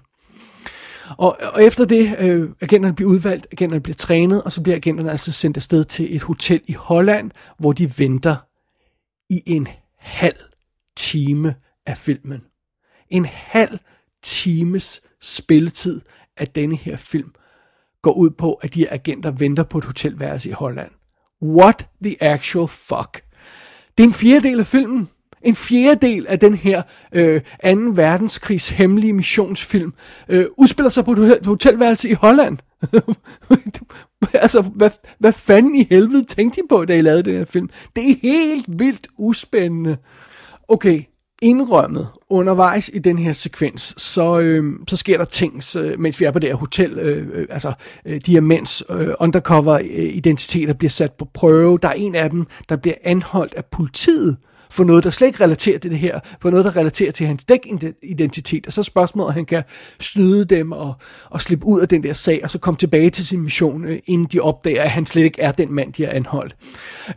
Og, 1.17 1.37
og 1.53 1.63
efter 1.63 1.85
det, 1.85 2.15
øh, 2.19 2.49
agenterne 2.61 2.95
bliver 2.95 3.11
udvalgt, 3.11 3.47
agenterne 3.51 3.81
bliver 3.81 3.95
trænet, 3.95 4.43
og 4.43 4.51
så 4.51 4.63
bliver 4.63 4.75
agenterne 4.75 5.11
altså 5.11 5.31
sendt 5.31 5.57
afsted 5.57 5.83
til 5.83 6.15
et 6.15 6.21
hotel 6.21 6.61
i 6.65 6.73
Holland, 6.73 7.31
hvor 7.59 7.71
de 7.71 7.91
venter 7.97 8.35
i 9.29 9.41
en 9.45 9.67
halv 9.97 10.39
time 10.97 11.55
af 11.85 11.97
filmen. 11.97 12.41
En 13.09 13.25
halv 13.25 13.79
times 14.23 15.01
spilletid 15.21 16.01
af 16.37 16.47
denne 16.47 16.75
her 16.75 16.95
film 16.95 17.31
går 18.01 18.11
ud 18.11 18.29
på, 18.29 18.53
at 18.53 18.73
de 18.73 18.79
her 18.79 18.87
agenter 18.91 19.31
venter 19.31 19.63
på 19.63 19.77
et 19.77 19.85
hotelværelse 19.85 20.49
i 20.49 20.53
Holland. 20.53 20.91
What 21.41 21.87
the 22.03 22.23
actual 22.23 22.67
fuck? 22.67 23.23
Det 23.97 24.03
er 24.03 24.07
en 24.07 24.13
fjerdedel 24.13 24.59
af 24.59 24.65
filmen. 24.65 25.09
En 25.43 25.55
fjerdedel 25.55 26.27
af 26.27 26.39
den 26.39 26.53
her 26.53 26.81
øh, 27.13 27.41
2. 27.41 27.69
verdenskrigs 27.93 28.69
hemmelige 28.69 29.13
missionsfilm 29.13 29.93
øh, 30.29 30.45
udspiller 30.57 30.89
sig 30.89 31.05
på 31.05 31.11
et 31.11 31.45
hotelværelse 31.45 32.09
i 32.09 32.13
Holland. 32.13 32.57
altså, 34.33 34.61
hvad, 34.61 34.89
hvad 35.19 35.31
fanden 35.31 35.75
i 35.75 35.87
helvede 35.89 36.25
tænkte 36.25 36.61
de 36.61 36.67
på, 36.69 36.85
da 36.85 36.97
I 36.97 37.01
lavede 37.01 37.23
den 37.23 37.33
her 37.33 37.45
film? 37.45 37.69
Det 37.95 38.11
er 38.11 38.15
helt 38.21 38.65
vildt 38.79 39.07
uspændende. 39.17 39.97
Okay, 40.67 41.03
indrømmet 41.41 42.07
undervejs 42.29 42.91
i 42.93 42.99
den 42.99 43.19
her 43.19 43.33
sekvens, 43.33 43.93
så, 43.97 44.39
øh, 44.39 44.73
så 44.87 44.97
sker 44.97 45.17
der 45.17 45.25
ting, 45.25 45.63
så, 45.63 45.95
mens 45.99 46.19
vi 46.19 46.25
er 46.25 46.31
på 46.31 46.39
det 46.39 46.49
her 46.49 46.55
hotel. 46.55 46.91
Øh, 46.91 47.27
øh, 47.33 47.47
altså, 47.49 47.73
øh, 48.05 48.21
de 48.25 48.31
her 48.31 48.41
mænds 48.41 48.83
øh, 48.89 49.13
undercover-identiteter 49.19 50.73
øh, 50.73 50.77
bliver 50.77 50.89
sat 50.89 51.13
på 51.13 51.25
prøve. 51.33 51.77
Der 51.81 51.87
er 51.87 51.93
en 51.93 52.15
af 52.15 52.29
dem, 52.29 52.47
der 52.69 52.75
bliver 52.75 52.95
anholdt 53.03 53.53
af 53.53 53.65
politiet 53.65 54.37
for 54.71 54.83
noget, 54.83 55.03
der 55.03 55.09
slet 55.09 55.27
ikke 55.27 55.43
relaterer 55.43 55.79
til 55.79 55.91
det 55.91 55.99
her, 55.99 56.19
for 56.41 56.49
noget, 56.49 56.65
der 56.65 56.75
relaterer 56.75 57.11
til 57.11 57.27
hans 57.27 57.43
dækidentitet, 57.43 58.67
og 58.67 58.73
så 58.73 58.83
spørgsmålet, 58.83 59.29
at 59.29 59.33
han 59.33 59.45
kan 59.45 59.63
snyde 59.99 60.45
dem 60.45 60.71
og, 60.71 60.93
og 61.29 61.41
slippe 61.41 61.65
ud 61.65 61.79
af 61.81 61.87
den 61.87 62.03
der 62.03 62.13
sag, 62.13 62.39
og 62.43 62.49
så 62.49 62.59
komme 62.59 62.77
tilbage 62.77 63.09
til 63.09 63.27
sin 63.27 63.41
mission, 63.41 63.85
øh, 63.85 63.99
inden 64.05 64.27
de 64.27 64.39
opdager, 64.39 64.83
at 64.83 64.89
han 64.89 65.05
slet 65.05 65.23
ikke 65.23 65.41
er 65.41 65.51
den 65.51 65.73
mand, 65.73 65.93
de 65.93 66.05
har 66.05 66.11
anholdt. 66.11 66.55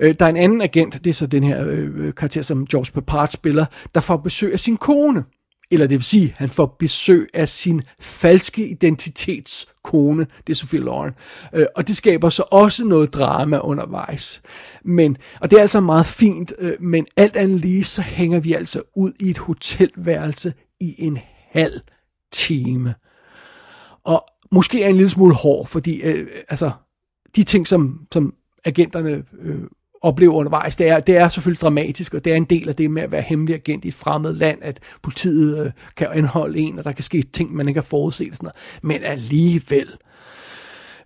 Øh, 0.01 0.15
der 0.19 0.25
er 0.25 0.31
en 0.31 0.37
anden 0.37 0.61
agent, 0.61 1.05
det 1.05 1.11
er 1.11 1.15
så 1.15 1.27
den 1.27 1.45
her 1.45 1.65
øh, 1.67 2.15
karakter, 2.15 2.43
som 2.43 2.67
George 2.67 2.93
Papard 2.93 3.29
spiller, 3.29 3.65
der 3.95 4.01
får 4.01 4.17
besøg 4.17 4.53
af 4.53 4.61
sin 4.61 4.77
kone, 4.77 5.25
eller 5.71 5.87
det 5.87 5.95
vil 5.95 6.05
sige, 6.05 6.35
han 6.37 6.51
får 6.51 6.77
besøg 6.79 7.29
af 7.35 7.49
sin 7.49 7.83
falske 8.01 8.69
identitets 8.69 9.69
kone, 9.85 10.27
det 10.47 10.53
er 10.53 10.55
Sophie 10.55 10.81
Loren. 10.81 11.13
Øh, 11.53 11.67
og 11.77 11.89
det 11.89 11.97
skaber 11.97 12.31
så 12.31 12.45
også 12.51 12.85
noget 12.85 13.15
drama 13.15 13.59
undervejs. 13.59 14.43
Men, 14.85 15.17
og 15.41 15.51
det 15.51 15.57
er 15.57 15.63
altså 15.63 15.81
meget 15.81 16.07
fint, 16.07 16.53
øh, 16.59 16.77
men 16.81 17.07
alt 17.17 17.37
andet 17.37 17.61
lige, 17.61 17.85
så 17.85 18.03
hænger 18.03 18.41
vi 18.41 18.53
altså 18.53 18.83
ud 18.97 19.13
i 19.21 19.31
et 19.31 19.39
hotelværelse 19.39 20.53
i 20.81 20.95
en 20.99 21.19
halv 21.51 21.81
time. 22.33 22.95
Og 24.05 24.25
måske 24.53 24.83
er 24.83 24.89
en 24.89 24.97
lille 24.97 25.11
smule 25.11 25.35
hård, 25.35 25.67
fordi 25.67 26.01
øh, 26.01 26.27
altså, 26.49 26.71
de 27.37 27.43
ting, 27.43 27.67
som, 27.67 28.07
som 28.13 28.35
agenterne 28.65 29.25
øh, 29.39 29.63
oplever 30.05 30.35
undervejs, 30.35 30.77
det 30.77 30.89
er, 30.89 31.01
det 31.01 31.17
er 31.17 31.29
selvfølgelig 31.29 31.61
dramatisk, 31.61 32.15
og 32.15 32.25
det 32.25 32.33
er 32.33 32.37
en 32.37 32.45
del 32.45 32.69
af 32.69 32.75
det 32.75 32.91
med 32.91 33.03
at 33.03 33.13
være 33.13 33.23
hemmelig 33.23 33.55
agent 33.55 33.85
i 33.85 33.89
et 33.89 33.95
fremmed 33.95 34.35
land, 34.35 34.59
at 34.63 34.81
politiet 35.03 35.67
øh, 35.67 35.71
kan 35.97 36.07
anholde 36.13 36.59
en, 36.59 36.79
og 36.79 36.85
der 36.85 36.93
kan 36.93 37.05
ske 37.05 37.23
ting, 37.23 37.55
man 37.55 37.69
ikke 37.69 37.79
har 37.79 37.83
forudset. 37.83 38.29
Sådan 38.33 38.45
noget. 38.45 38.57
Men 38.83 39.05
alligevel, 39.11 39.89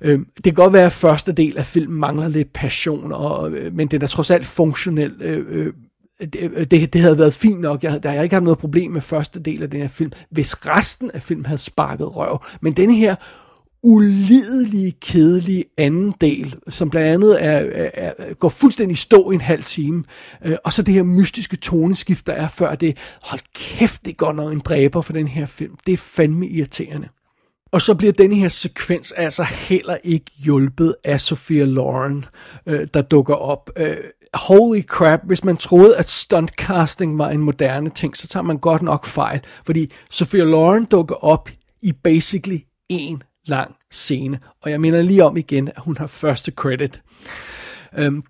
øh, 0.00 0.18
det 0.36 0.44
kan 0.44 0.54
godt 0.54 0.72
være, 0.72 0.86
at 0.86 0.92
første 0.92 1.32
del 1.32 1.58
af 1.58 1.66
filmen 1.66 2.00
mangler 2.00 2.28
lidt 2.28 2.52
passion, 2.52 3.12
og, 3.12 3.50
øh, 3.50 3.74
men 3.74 3.88
den 3.88 4.02
er 4.02 4.06
trods 4.06 4.30
alt 4.30 4.46
funktionel. 4.46 5.12
Øh, 5.20 5.46
øh, 5.48 5.72
det, 6.20 6.50
øh, 6.54 6.66
det, 6.70 6.92
det 6.92 7.00
havde 7.00 7.18
været 7.18 7.34
fint 7.34 7.60
nok. 7.60 7.84
Jeg, 7.84 8.02
der 8.02 8.10
har 8.10 8.22
ikke 8.22 8.34
haft 8.34 8.44
noget 8.44 8.58
problem 8.58 8.90
med 8.90 9.00
første 9.00 9.40
del 9.40 9.62
af 9.62 9.70
den 9.70 9.80
her 9.80 9.88
film, 9.88 10.12
hvis 10.30 10.66
resten 10.66 11.10
af 11.14 11.22
filmen 11.22 11.46
havde 11.46 11.58
sparket 11.58 12.16
røv. 12.16 12.44
Men 12.60 12.72
denne 12.72 12.94
her 12.94 13.14
ulidelige, 13.82 14.92
kedelige 14.92 15.64
anden 15.78 16.14
del, 16.20 16.54
som 16.68 16.90
blandt 16.90 17.08
andet 17.08 17.44
er, 17.44 17.58
er, 17.58 17.90
er, 17.94 18.34
går 18.34 18.48
fuldstændig 18.48 18.98
stå 18.98 19.30
i 19.30 19.34
en 19.34 19.40
halv 19.40 19.64
time, 19.64 20.04
øh, 20.44 20.56
og 20.64 20.72
så 20.72 20.82
det 20.82 20.94
her 20.94 21.02
mystiske 21.02 21.56
toneskift, 21.56 22.26
der 22.26 22.32
er 22.32 22.48
før 22.48 22.74
det, 22.74 22.98
hold 23.22 23.40
kæft, 23.54 24.04
det 24.04 24.16
går 24.16 24.32
nok 24.32 24.52
en 24.52 24.60
dræber 24.60 25.00
for 25.00 25.12
den 25.12 25.28
her 25.28 25.46
film. 25.46 25.76
Det 25.86 25.92
er 25.92 25.96
fandme 25.96 26.46
irriterende. 26.46 27.08
Og 27.72 27.82
så 27.82 27.94
bliver 27.94 28.12
denne 28.12 28.34
her 28.34 28.48
sekvens 28.48 29.12
altså 29.12 29.44
heller 29.44 29.96
ikke 30.04 30.30
hjulpet 30.44 30.94
af 31.04 31.20
Sophia 31.20 31.64
Loren, 31.64 32.24
øh, 32.66 32.88
der 32.94 33.02
dukker 33.02 33.34
op. 33.34 33.70
Øh, 33.78 33.96
holy 34.34 34.82
crap, 34.82 35.20
hvis 35.24 35.44
man 35.44 35.56
troede, 35.56 35.96
at 35.96 36.08
stuntcasting 36.08 37.18
var 37.18 37.30
en 37.30 37.40
moderne 37.40 37.90
ting, 37.90 38.16
så 38.16 38.28
tager 38.28 38.44
man 38.44 38.58
godt 38.58 38.82
nok 38.82 39.06
fejl. 39.06 39.40
Fordi 39.66 39.92
Sophia 40.10 40.44
Loren 40.44 40.84
dukker 40.84 41.24
op 41.24 41.48
i 41.82 41.92
basically 41.92 42.58
en 42.88 43.22
lang 43.48 43.74
scene. 43.90 44.38
Og 44.62 44.70
jeg 44.70 44.80
minder 44.80 45.02
lige 45.02 45.24
om 45.24 45.36
igen, 45.36 45.68
at 45.68 45.82
hun 45.82 45.96
har 45.96 46.06
første 46.06 46.52
credit. 46.52 47.02
Øhm, 47.98 48.22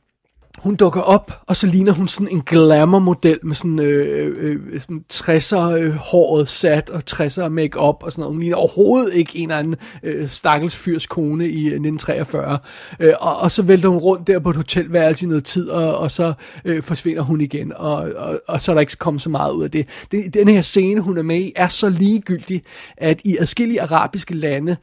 hun 0.58 0.74
dukker 0.74 1.00
op, 1.00 1.42
og 1.46 1.56
så 1.56 1.66
ligner 1.66 1.92
hun 1.92 2.08
sådan 2.08 2.28
en 2.28 2.42
glamour-model 2.42 3.38
med 3.42 3.54
sådan, 3.54 3.78
øh, 3.78 4.36
øh, 4.36 4.60
øh 4.72 4.80
sådan 4.80 5.04
60'er 5.12 5.56
øh, 5.56 5.92
håret 5.94 6.48
sat 6.48 6.90
og 6.90 7.02
60'er 7.10 7.48
make-up 7.48 8.02
og 8.02 8.12
sådan 8.12 8.22
noget. 8.22 8.34
Hun 8.34 8.40
ligner 8.40 8.56
overhovedet 8.56 9.14
ikke 9.14 9.38
en 9.38 9.50
eller 9.50 9.58
anden 9.58 9.74
øh, 10.02 10.28
stakkels 10.28 10.76
fyrs 10.76 11.06
kone 11.06 11.48
i 11.48 11.60
øh, 11.60 11.72
1943. 11.72 12.58
Øh, 13.00 13.12
og, 13.20 13.36
og 13.36 13.50
så 13.50 13.62
vælter 13.62 13.88
hun 13.88 13.98
rundt 13.98 14.26
der 14.26 14.38
på 14.38 14.50
et 14.50 14.56
hotelværelse 14.56 15.26
i 15.26 15.28
noget 15.28 15.44
tid, 15.44 15.68
og, 15.68 15.98
og 15.98 16.10
så 16.10 16.32
øh, 16.64 16.82
forsvinder 16.82 17.22
hun 17.22 17.40
igen, 17.40 17.72
og, 17.76 18.12
og, 18.16 18.40
og 18.48 18.62
så 18.62 18.72
er 18.72 18.74
der 18.74 18.80
ikke 18.80 18.96
kommet 18.96 19.22
så 19.22 19.30
meget 19.30 19.52
ud 19.52 19.64
af 19.64 19.70
det. 19.70 19.88
Den, 20.10 20.30
Den 20.30 20.48
her 20.48 20.62
scene, 20.62 21.00
hun 21.00 21.18
er 21.18 21.22
med 21.22 21.40
i, 21.40 21.52
er 21.56 21.68
så 21.68 21.88
ligegyldig, 21.88 22.62
at 22.96 23.20
i 23.24 23.36
adskillige 23.40 23.82
arabiske 23.82 24.34
lande, 24.34 24.76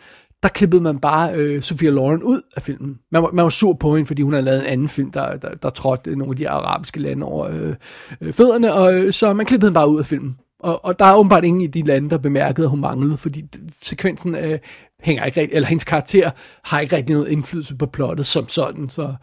der 0.45 0.49
klippede 0.49 0.81
man 0.81 0.99
bare 0.99 1.33
øh, 1.35 1.61
Sofia 1.61 1.89
Loren 1.89 2.23
ud 2.23 2.41
af 2.55 2.61
filmen. 2.61 2.99
Man 3.11 3.23
var, 3.23 3.31
man 3.33 3.43
var 3.43 3.49
sur 3.49 3.73
på 3.73 3.95
hende, 3.95 4.07
fordi 4.07 4.21
hun 4.21 4.33
havde 4.33 4.45
lavet 4.45 4.59
en 4.59 4.65
anden 4.65 4.89
film, 4.89 5.11
der, 5.11 5.37
der, 5.37 5.49
der 5.49 5.69
trådte 5.69 6.15
nogle 6.15 6.31
af 6.31 6.37
de 6.37 6.49
arabiske 6.49 6.99
lande 6.99 7.25
over 7.25 7.47
øh, 7.47 7.75
øh, 8.21 8.33
fødderne, 8.33 8.73
og 8.73 8.93
øh, 8.93 9.13
så 9.13 9.33
man 9.33 9.45
klippede 9.45 9.69
hende 9.69 9.75
bare 9.75 9.89
ud 9.89 9.99
af 9.99 10.05
filmen. 10.05 10.35
Og, 10.59 10.85
og 10.85 10.99
der 10.99 11.05
er 11.05 11.15
åbenbart 11.15 11.45
ingen 11.45 11.61
i 11.61 11.67
de 11.67 11.81
lande, 11.81 12.09
der 12.09 12.17
bemærkede, 12.17 12.65
at 12.65 12.69
hun 12.69 12.81
manglede, 12.81 13.17
fordi 13.17 13.43
sekvensen 13.81 14.35
øh, 14.35 14.59
hænger 15.03 15.25
ikke 15.25 15.41
rigtig, 15.41 15.55
eller 15.55 15.67
hendes 15.67 15.83
karakter 15.83 16.31
har 16.63 16.79
ikke 16.79 16.95
rigtig 16.95 17.15
noget 17.15 17.29
indflydelse 17.29 17.75
på 17.75 17.85
plottet 17.85 18.25
som 18.25 18.49
sådan, 18.49 18.89
så, 18.89 19.13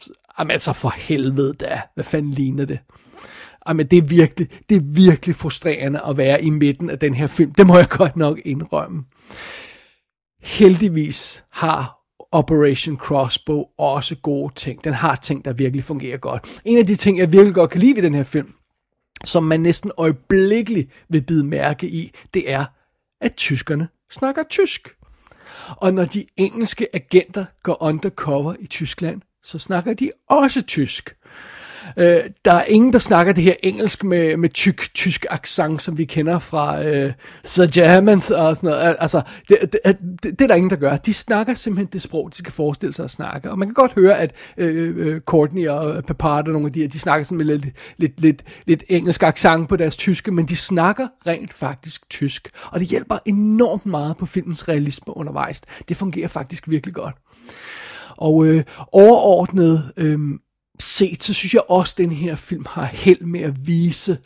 så 0.00 0.10
jamen 0.38 0.50
altså 0.50 0.72
for 0.72 0.94
helvede 0.96 1.54
da, 1.54 1.80
hvad 1.94 2.04
fanden 2.04 2.30
ligner 2.30 2.64
det? 2.64 2.78
Jamen, 3.68 3.86
det 3.86 3.98
er 3.98 4.02
virkelig, 4.02 4.48
det 4.68 4.76
er 4.76 4.82
virkelig 4.84 5.34
frustrerende 5.34 6.00
at 6.08 6.16
være 6.16 6.42
i 6.42 6.50
midten 6.50 6.90
af 6.90 6.98
den 6.98 7.14
her 7.14 7.26
film. 7.26 7.52
Det 7.52 7.66
må 7.66 7.76
jeg 7.76 7.88
godt 7.88 8.16
nok 8.16 8.38
indrømme 8.44 9.04
heldigvis 10.40 11.44
har 11.50 12.00
Operation 12.32 12.96
Crossbow 12.96 13.64
også 13.78 14.16
gode 14.16 14.54
ting. 14.54 14.84
Den 14.84 14.94
har 14.94 15.16
ting, 15.16 15.44
der 15.44 15.52
virkelig 15.52 15.84
fungerer 15.84 16.18
godt. 16.18 16.60
En 16.64 16.78
af 16.78 16.86
de 16.86 16.94
ting, 16.94 17.18
jeg 17.18 17.32
virkelig 17.32 17.54
godt 17.54 17.70
kan 17.70 17.80
lide 17.80 17.96
ved 17.96 18.02
den 18.02 18.14
her 18.14 18.22
film, 18.22 18.52
som 19.24 19.42
man 19.42 19.60
næsten 19.60 19.90
øjeblikkeligt 19.96 21.04
vil 21.08 21.22
bide 21.22 21.44
mærke 21.44 21.88
i, 21.88 22.12
det 22.34 22.50
er, 22.50 22.64
at 23.20 23.34
tyskerne 23.36 23.88
snakker 24.10 24.42
tysk. 24.50 24.88
Og 25.76 25.94
når 25.94 26.04
de 26.04 26.26
engelske 26.36 26.86
agenter 26.96 27.44
går 27.62 27.82
undercover 27.82 28.54
i 28.60 28.66
Tyskland, 28.66 29.22
så 29.42 29.58
snakker 29.58 29.94
de 29.94 30.10
også 30.28 30.62
tysk. 30.62 31.16
Øh, 31.96 32.20
der 32.44 32.52
er 32.52 32.64
ingen, 32.64 32.92
der 32.92 32.98
snakker 32.98 33.32
det 33.32 33.44
her 33.44 33.54
engelsk 33.62 34.04
med, 34.04 34.36
med 34.36 34.48
tyk, 34.48 34.94
tysk 34.94 35.26
accent, 35.30 35.82
som 35.82 35.98
vi 35.98 36.04
kender 36.04 36.38
fra 36.38 36.84
øh, 36.84 37.12
The 37.46 37.68
Germans 37.74 38.30
og 38.30 38.56
sådan 38.56 38.70
noget. 38.70 38.96
Altså, 38.98 39.22
det, 39.48 39.58
det, 39.60 39.80
det, 40.22 40.22
det 40.22 40.40
er 40.40 40.48
der 40.48 40.54
ingen, 40.54 40.70
der 40.70 40.76
gør. 40.76 40.96
De 40.96 41.14
snakker 41.14 41.54
simpelthen 41.54 41.88
det 41.92 42.02
sprog, 42.02 42.30
de 42.32 42.36
skal 42.36 42.52
forestille 42.52 42.92
sig 42.92 43.04
at 43.04 43.10
snakke. 43.10 43.50
Og 43.50 43.58
man 43.58 43.68
kan 43.68 43.74
godt 43.74 43.92
høre, 43.92 44.18
at 44.18 44.32
øh, 44.56 44.96
øh 44.96 45.20
Courtney 45.20 45.68
og 45.68 45.96
øh, 45.96 46.02
Papard 46.02 46.46
og 46.46 46.52
nogle 46.52 46.66
af 46.66 46.72
de 46.72 46.80
her, 46.80 46.88
de 46.88 46.98
snakker 46.98 47.24
sådan 47.24 47.38
med 47.38 47.46
lidt, 47.46 47.66
lidt, 47.96 48.20
lidt, 48.20 48.42
lidt 48.66 48.84
engelsk 48.88 49.22
accent 49.22 49.68
på 49.68 49.76
deres 49.76 49.96
tyske, 49.96 50.30
men 50.30 50.46
de 50.46 50.56
snakker 50.56 51.08
rent 51.26 51.52
faktisk 51.52 52.10
tysk. 52.10 52.48
Og 52.64 52.80
det 52.80 52.88
hjælper 52.88 53.18
enormt 53.26 53.86
meget 53.86 54.16
på 54.16 54.26
filmens 54.26 54.68
realisme 54.68 55.16
undervejs. 55.16 55.60
Det 55.88 55.96
fungerer 55.96 56.28
faktisk 56.28 56.68
virkelig 56.68 56.94
godt. 56.94 57.14
Og 58.16 58.46
øh, 58.46 58.64
overordnet 58.92 59.92
øh, 59.96 60.18
set, 60.80 61.24
så 61.24 61.34
synes 61.34 61.54
jeg 61.54 61.62
også, 61.68 61.94
at 61.94 61.98
den 61.98 62.12
her 62.12 62.34
film 62.34 62.66
har 62.68 62.84
held 62.84 63.20
med 63.20 63.40
at 63.40 63.66
vise, 63.66 64.18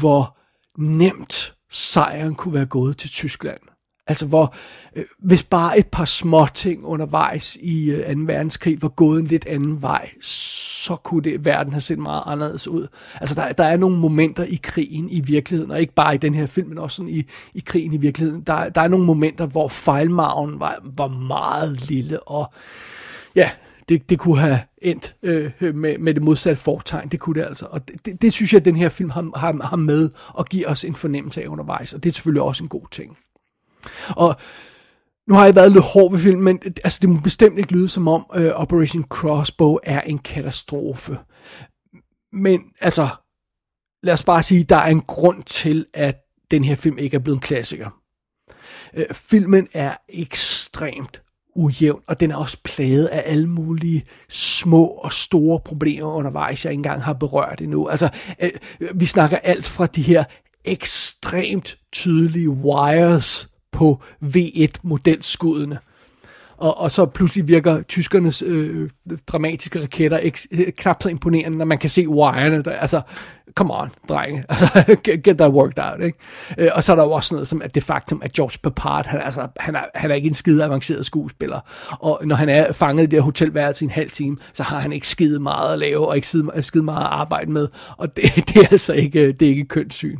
hvor 0.00 0.36
nemt 0.78 1.54
sejren 1.70 2.34
kunne 2.34 2.54
være 2.54 2.66
gået 2.66 2.96
til 2.96 3.10
Tyskland. 3.10 3.60
Altså 4.06 4.26
hvor, 4.26 4.54
øh, 4.96 5.04
hvis 5.18 5.42
bare 5.42 5.78
et 5.78 5.86
par 5.86 6.04
små 6.04 6.46
ting 6.54 6.84
undervejs 6.84 7.56
i 7.60 7.90
øh, 7.90 8.16
2. 8.16 8.22
verdenskrig 8.26 8.82
var 8.82 8.88
gået 8.88 9.20
en 9.20 9.26
lidt 9.26 9.46
anden 9.46 9.82
vej, 9.82 10.10
så 10.20 10.96
kunne 10.96 11.22
det, 11.22 11.44
verden 11.44 11.72
have 11.72 11.80
set 11.80 11.98
meget 11.98 12.22
anderledes 12.26 12.68
ud. 12.68 12.86
Altså 13.20 13.34
der, 13.34 13.52
der 13.52 13.64
er 13.64 13.76
nogle 13.76 13.98
momenter 13.98 14.44
i 14.44 14.60
krigen 14.62 15.10
i 15.10 15.20
virkeligheden, 15.20 15.70
og 15.70 15.80
ikke 15.80 15.94
bare 15.94 16.14
i 16.14 16.18
den 16.18 16.34
her 16.34 16.46
film, 16.46 16.68
men 16.68 16.78
også 16.78 16.96
sådan 16.96 17.12
i, 17.12 17.22
i 17.54 17.62
krigen 17.66 17.92
i 17.92 17.96
virkeligheden. 17.96 18.42
Der, 18.42 18.68
der 18.68 18.80
er 18.80 18.88
nogle 18.88 19.06
momenter, 19.06 19.46
hvor 19.46 19.68
fejlmagen 19.68 20.60
var, 20.60 20.82
var 20.96 21.08
meget 21.08 21.88
lille, 21.88 22.28
og 22.28 22.52
ja, 23.36 23.50
det, 23.88 24.10
det 24.10 24.18
kunne 24.18 24.38
have 24.38 24.60
endt 24.78 25.16
øh, 25.22 25.74
med, 25.74 25.98
med 25.98 26.14
det 26.14 26.22
modsatte 26.22 26.62
fortegn. 26.62 27.08
Det 27.08 27.20
kunne 27.20 27.40
det 27.40 27.46
altså. 27.46 27.66
Og 27.66 27.88
det, 27.88 28.06
det, 28.06 28.22
det 28.22 28.32
synes 28.32 28.52
jeg, 28.52 28.58
at 28.58 28.64
den 28.64 28.76
her 28.76 28.88
film 28.88 29.10
har, 29.10 29.38
har, 29.38 29.62
har 29.62 29.76
med 29.76 30.10
og 30.28 30.46
giver 30.46 30.68
os 30.68 30.84
en 30.84 30.94
fornemmelse 30.94 31.42
af 31.42 31.48
undervejs. 31.48 31.94
Og 31.94 32.04
det 32.04 32.10
er 32.10 32.12
selvfølgelig 32.12 32.42
også 32.42 32.64
en 32.64 32.68
god 32.68 32.86
ting. 32.90 33.18
Og 34.08 34.36
nu 35.28 35.34
har 35.34 35.44
jeg 35.44 35.54
været 35.54 35.72
lidt 35.72 35.84
hård 35.84 36.10
ved 36.10 36.18
filmen, 36.18 36.44
men 36.44 36.60
altså, 36.84 36.98
det 37.02 37.10
må 37.10 37.20
bestemt 37.20 37.58
ikke 37.58 37.72
lyde 37.72 37.88
som 37.88 38.08
om 38.08 38.26
øh, 38.34 38.52
Operation 38.54 39.04
Crossbow 39.04 39.78
er 39.82 40.00
en 40.00 40.18
katastrofe. 40.18 41.18
Men 42.32 42.60
altså, 42.80 43.08
lad 44.02 44.14
os 44.14 44.24
bare 44.24 44.42
sige, 44.42 44.64
der 44.64 44.76
er 44.76 44.90
en 44.90 45.00
grund 45.00 45.42
til, 45.42 45.86
at 45.94 46.16
den 46.50 46.64
her 46.64 46.76
film 46.76 46.98
ikke 46.98 47.14
er 47.14 47.18
blevet 47.18 47.36
en 47.36 47.42
klassiker. 47.42 47.90
Øh, 48.94 49.06
filmen 49.12 49.68
er 49.72 49.96
ekstremt 50.08 51.23
ujævn, 51.54 52.00
og 52.08 52.20
den 52.20 52.30
er 52.30 52.36
også 52.36 52.58
plaget 52.64 53.06
af 53.06 53.22
alle 53.26 53.48
mulige 53.48 54.04
små 54.28 54.84
og 54.84 55.12
store 55.12 55.60
problemer 55.64 56.08
undervejs, 56.08 56.64
jeg 56.64 56.72
ikke 56.72 56.78
engang 56.78 57.02
har 57.02 57.12
berørt 57.12 57.60
endnu. 57.60 57.88
Altså, 57.88 58.08
øh, 58.40 58.50
øh 58.80 58.88
vi 58.94 59.06
snakker 59.06 59.36
alt 59.36 59.66
fra 59.66 59.86
de 59.86 60.02
her 60.02 60.24
ekstremt 60.64 61.78
tydelige 61.92 62.50
wires 62.50 63.48
på 63.72 64.02
V1-modelskuddene, 64.24 65.78
og, 66.56 66.80
og 66.80 66.90
så 66.90 67.06
pludselig 67.06 67.48
virker 67.48 67.82
tyskernes 67.82 68.42
øh, 68.46 68.90
dramatiske 69.26 69.82
raketter 69.82 70.18
ikke, 70.18 70.38
øh, 70.50 70.72
knap 70.72 71.02
så 71.02 71.08
imponerende, 71.08 71.58
når 71.58 71.64
man 71.64 71.78
kan 71.78 71.90
se 71.90 72.08
wirene. 72.08 72.62
Der, 72.62 72.70
altså, 72.70 73.00
come 73.54 73.74
on, 73.74 73.90
drenge. 74.08 74.44
Altså, 74.48 74.96
get, 75.04 75.22
get 75.22 75.38
that 75.38 75.50
worked 75.50 75.78
out. 75.84 76.00
Ikke? 76.04 76.18
Øh, 76.58 76.70
og 76.74 76.84
så 76.84 76.92
er 76.92 76.96
der 76.96 77.02
jo 77.02 77.10
også 77.10 77.34
noget 77.34 77.48
som 77.48 77.62
at 77.62 77.74
det 77.74 77.82
faktum, 77.82 78.22
at 78.24 78.32
George 78.32 78.58
Papard, 78.62 79.06
han, 79.06 79.20
altså, 79.20 79.48
han, 79.56 79.74
er, 79.74 79.82
han 79.94 80.10
er 80.10 80.14
ikke 80.14 80.28
en 80.28 80.34
skide 80.34 80.64
avanceret 80.64 81.06
skuespiller. 81.06 81.60
Og 82.00 82.20
når 82.24 82.36
han 82.36 82.48
er 82.48 82.72
fanget 82.72 83.02
i 83.02 83.06
det 83.06 83.12
her 83.12 83.24
hotelværelse 83.24 83.84
i 83.84 83.86
en 83.86 83.90
halv 83.90 84.10
time, 84.10 84.36
så 84.54 84.62
har 84.62 84.80
han 84.80 84.92
ikke 84.92 85.08
skide 85.08 85.40
meget 85.40 85.72
at 85.72 85.78
lave, 85.78 86.08
og 86.08 86.16
ikke 86.16 86.28
skide, 86.28 86.62
skide 86.62 86.84
meget 86.84 87.04
at 87.04 87.10
arbejde 87.10 87.50
med. 87.50 87.68
Og 87.96 88.16
det, 88.16 88.24
det 88.48 88.56
er 88.56 88.68
altså 88.70 88.92
ikke, 88.92 89.20
øh, 89.20 89.34
det 89.40 89.42
er 89.42 89.50
ikke 89.50 89.64
kønssyn. 89.64 90.18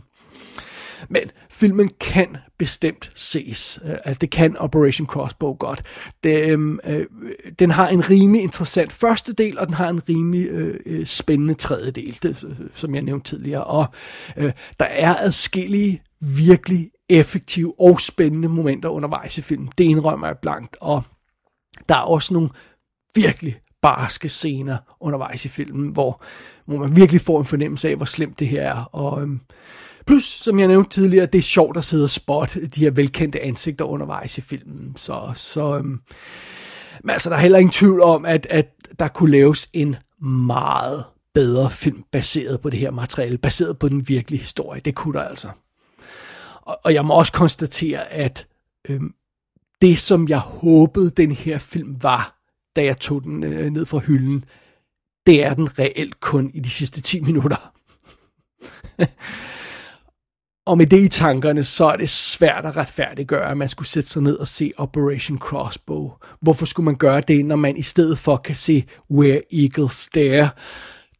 Men 1.09 1.23
filmen 1.55 1.91
kan 2.01 2.37
bestemt 2.59 3.13
ses. 3.15 3.81
Øh, 3.85 3.97
altså 4.05 4.19
det 4.19 4.31
kan 4.31 4.57
Operation 4.57 5.07
Crossbow 5.07 5.57
godt. 5.57 5.83
Det, 6.25 6.51
øhm, 6.51 6.79
øh, 6.85 7.07
den 7.59 7.71
har 7.71 7.89
en 7.89 8.11
rimelig 8.11 8.43
interessant 8.43 8.93
første 8.93 9.33
del, 9.33 9.59
og 9.59 9.67
den 9.67 9.75
har 9.75 9.89
en 9.89 10.09
rimelig 10.09 10.49
øh, 10.49 10.81
øh 10.87 11.07
spændende 11.07 11.55
tredje 11.55 11.91
del, 11.91 12.19
det, 12.23 12.45
øh, 12.45 12.57
som 12.73 12.95
jeg 12.95 13.03
nævnte 13.03 13.31
tidligere. 13.31 13.65
Og 13.65 13.87
øh, 14.37 14.53
der 14.81 14.87
er 14.87 15.15
adskillige 15.15 16.03
virkelig 16.39 16.91
effektive 17.09 17.81
og 17.81 18.01
spændende 18.01 18.49
momenter 18.49 18.89
undervejs 18.89 19.39
i 19.39 19.43
filmen. 19.43 19.71
Det 19.79 19.85
indrømmer 19.85 20.27
jeg 20.27 20.39
blankt. 20.39 20.77
Og 20.81 21.03
der 21.89 21.95
er 21.95 22.01
også 22.01 22.35
nogle 22.35 22.49
virkelig 23.15 23.57
barske 23.83 24.29
scener 24.29 24.79
undervejs 25.01 25.45
i 25.45 25.49
filmen, 25.49 25.89
hvor, 25.89 26.23
hvor 26.67 26.79
man 26.79 26.97
virkelig 26.97 27.21
får 27.21 27.39
en 27.39 27.45
fornemmelse 27.45 27.89
af, 27.89 27.97
hvor 27.97 28.07
slemt 28.07 28.39
det 28.39 28.49
her 28.49 28.63
er. 28.63 28.85
Og 28.85 29.23
øhm, 29.23 29.41
Plus, 30.07 30.25
som 30.25 30.59
jeg 30.59 30.69
nævnte 30.69 30.91
tidligere, 30.91 31.27
det 31.27 31.39
er 31.39 31.43
sjovt 31.43 31.77
at 31.77 31.85
sidde 31.85 32.05
og 32.05 32.11
spotte 32.11 32.67
de 32.67 32.81
her 32.81 32.91
velkendte 32.91 33.41
ansigter 33.41 33.85
undervejs 33.85 34.39
i 34.39 34.41
filmen. 34.41 34.93
Så, 34.97 35.33
så 35.35 35.77
øhm, 35.77 36.01
men 37.05 37.11
altså, 37.11 37.31
der 37.31 37.37
er 37.37 37.41
heller 37.41 37.59
ingen 37.59 37.73
tvivl 37.73 38.01
om, 38.01 38.25
at, 38.25 38.47
at 38.51 38.69
der 38.99 39.09
kunne 39.09 39.31
laves 39.31 39.71
en 39.73 39.97
meget 40.27 41.05
bedre 41.35 41.71
film 41.71 42.05
baseret 42.13 42.61
på 42.61 42.71
det 42.71 42.79
her 42.79 42.91
materiale, 42.91 43.39
baseret 43.39 43.79
på 43.79 43.89
den 43.89 44.09
virkelige 44.09 44.41
historie. 44.41 44.81
Det 44.81 44.95
kunne 44.95 45.19
der 45.19 45.25
altså. 45.25 45.49
Og, 46.63 46.79
og 46.85 46.95
jeg 46.95 47.05
må 47.05 47.15
også 47.15 47.33
konstatere, 47.33 48.13
at 48.13 48.47
øhm, 48.89 49.15
det, 49.83 49.99
som 49.99 50.29
jeg 50.29 50.39
håbede, 50.39 51.11
den 51.11 51.33
her 51.33 51.59
film 51.59 52.03
var, 52.03 52.41
da 52.77 52.85
jeg 52.85 52.99
tog 52.99 53.25
den 53.25 53.45
øh, 53.45 53.71
ned 53.71 53.87
fra 53.87 53.99
hylden, 53.99 54.45
det 55.27 55.45
er 55.45 55.55
den 55.55 55.79
reelt 55.79 56.21
kun 56.21 56.51
i 56.55 56.61
de 56.61 56.71
sidste 56.71 57.01
10 57.01 57.21
minutter. 57.21 57.73
Og 60.67 60.79
med 60.79 60.87
det 60.87 61.01
i 61.01 61.09
tankerne, 61.09 61.65
så 61.65 61.85
er 61.85 61.97
det 61.97 62.09
svært 62.09 62.67
at 62.67 62.77
retfærdiggøre, 62.77 63.51
at 63.51 63.57
man 63.57 63.69
skulle 63.69 63.89
sætte 63.89 64.09
sig 64.09 64.23
ned 64.23 64.37
og 64.37 64.49
se 64.49 64.73
Operation 64.77 65.39
Crossbow. 65.39 66.13
Hvorfor 66.41 66.67
skulle 66.67 66.85
man 66.85 66.97
gøre 66.97 67.21
det, 67.21 67.47
når 67.47 67.57
man 67.57 67.77
i 67.77 67.83
stedet 67.83 68.19
for 68.19 68.37
kan 68.37 68.55
se 68.55 68.85
Where 69.11 69.41
Eagles 69.53 69.93
Stare, 69.93 70.51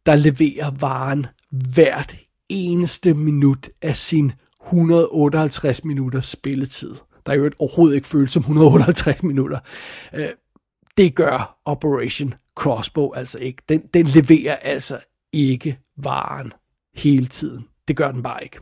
der 0.05 0.15
leverer 0.15 0.71
varen 0.79 1.25
hvert 1.73 2.15
eneste 2.49 3.13
minut 3.13 3.69
af 3.81 3.97
sin 3.97 4.31
158 4.65 5.83
minutters 5.83 6.25
spilletid. 6.25 6.95
Der 7.25 7.31
er 7.31 7.37
jo 7.37 7.51
overhovedet 7.59 7.95
ikke 7.95 8.07
føles 8.07 8.31
som 8.31 8.41
158 8.41 9.23
minutter. 9.23 9.59
Øh, 10.13 10.29
det 10.97 11.15
gør 11.15 11.59
Operation 11.65 12.33
Crossbow 12.55 13.13
altså 13.13 13.39
ikke. 13.39 13.63
Den, 13.69 13.81
den 13.93 14.05
leverer 14.05 14.55
altså 14.55 14.99
ikke 15.33 15.79
varen 15.97 16.51
hele 16.95 17.25
tiden. 17.25 17.67
Det 17.87 17.97
gør 17.97 18.11
den 18.11 18.23
bare 18.23 18.43
ikke. 18.43 18.59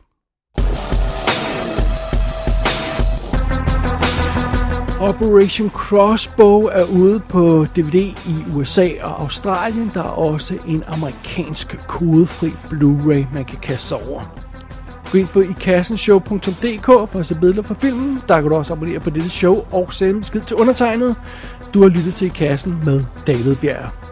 Operation 5.00 5.70
Crossbow 5.70 6.62
er 6.62 6.84
ude 6.84 7.20
på 7.28 7.66
DVD 7.76 7.94
i 8.26 8.54
USA 8.56 8.88
og 9.02 9.22
Australien. 9.22 9.90
Der 9.94 10.00
er 10.00 10.08
også 10.08 10.58
en 10.66 10.82
amerikansk 10.86 11.78
kodefri 11.88 12.48
Blu-ray, 12.48 13.34
man 13.34 13.44
kan 13.44 13.58
kaste 13.62 13.88
sig 13.88 13.96
over. 13.96 14.22
Gå 15.12 15.18
ind 15.18 15.28
på 15.28 15.40
ikassenshow.dk 15.40 16.86
for 16.86 17.16
at 17.18 17.26
se 17.26 17.34
billeder 17.34 17.62
fra 17.62 17.74
filmen. 17.74 18.22
Der 18.28 18.40
kan 18.40 18.50
du 18.50 18.56
også 18.56 18.72
abonnere 18.72 19.00
på 19.00 19.10
dette 19.10 19.30
show 19.30 19.64
og 19.72 19.92
sende 19.92 20.20
besked 20.20 20.40
til 20.40 20.56
undertegnet. 20.56 21.16
Du 21.74 21.82
har 21.82 21.88
lyttet 21.88 22.14
til 22.14 22.26
I 22.26 22.28
Kassen 22.28 22.80
med 22.84 23.04
David 23.26 23.56
Bjerg. 23.56 24.03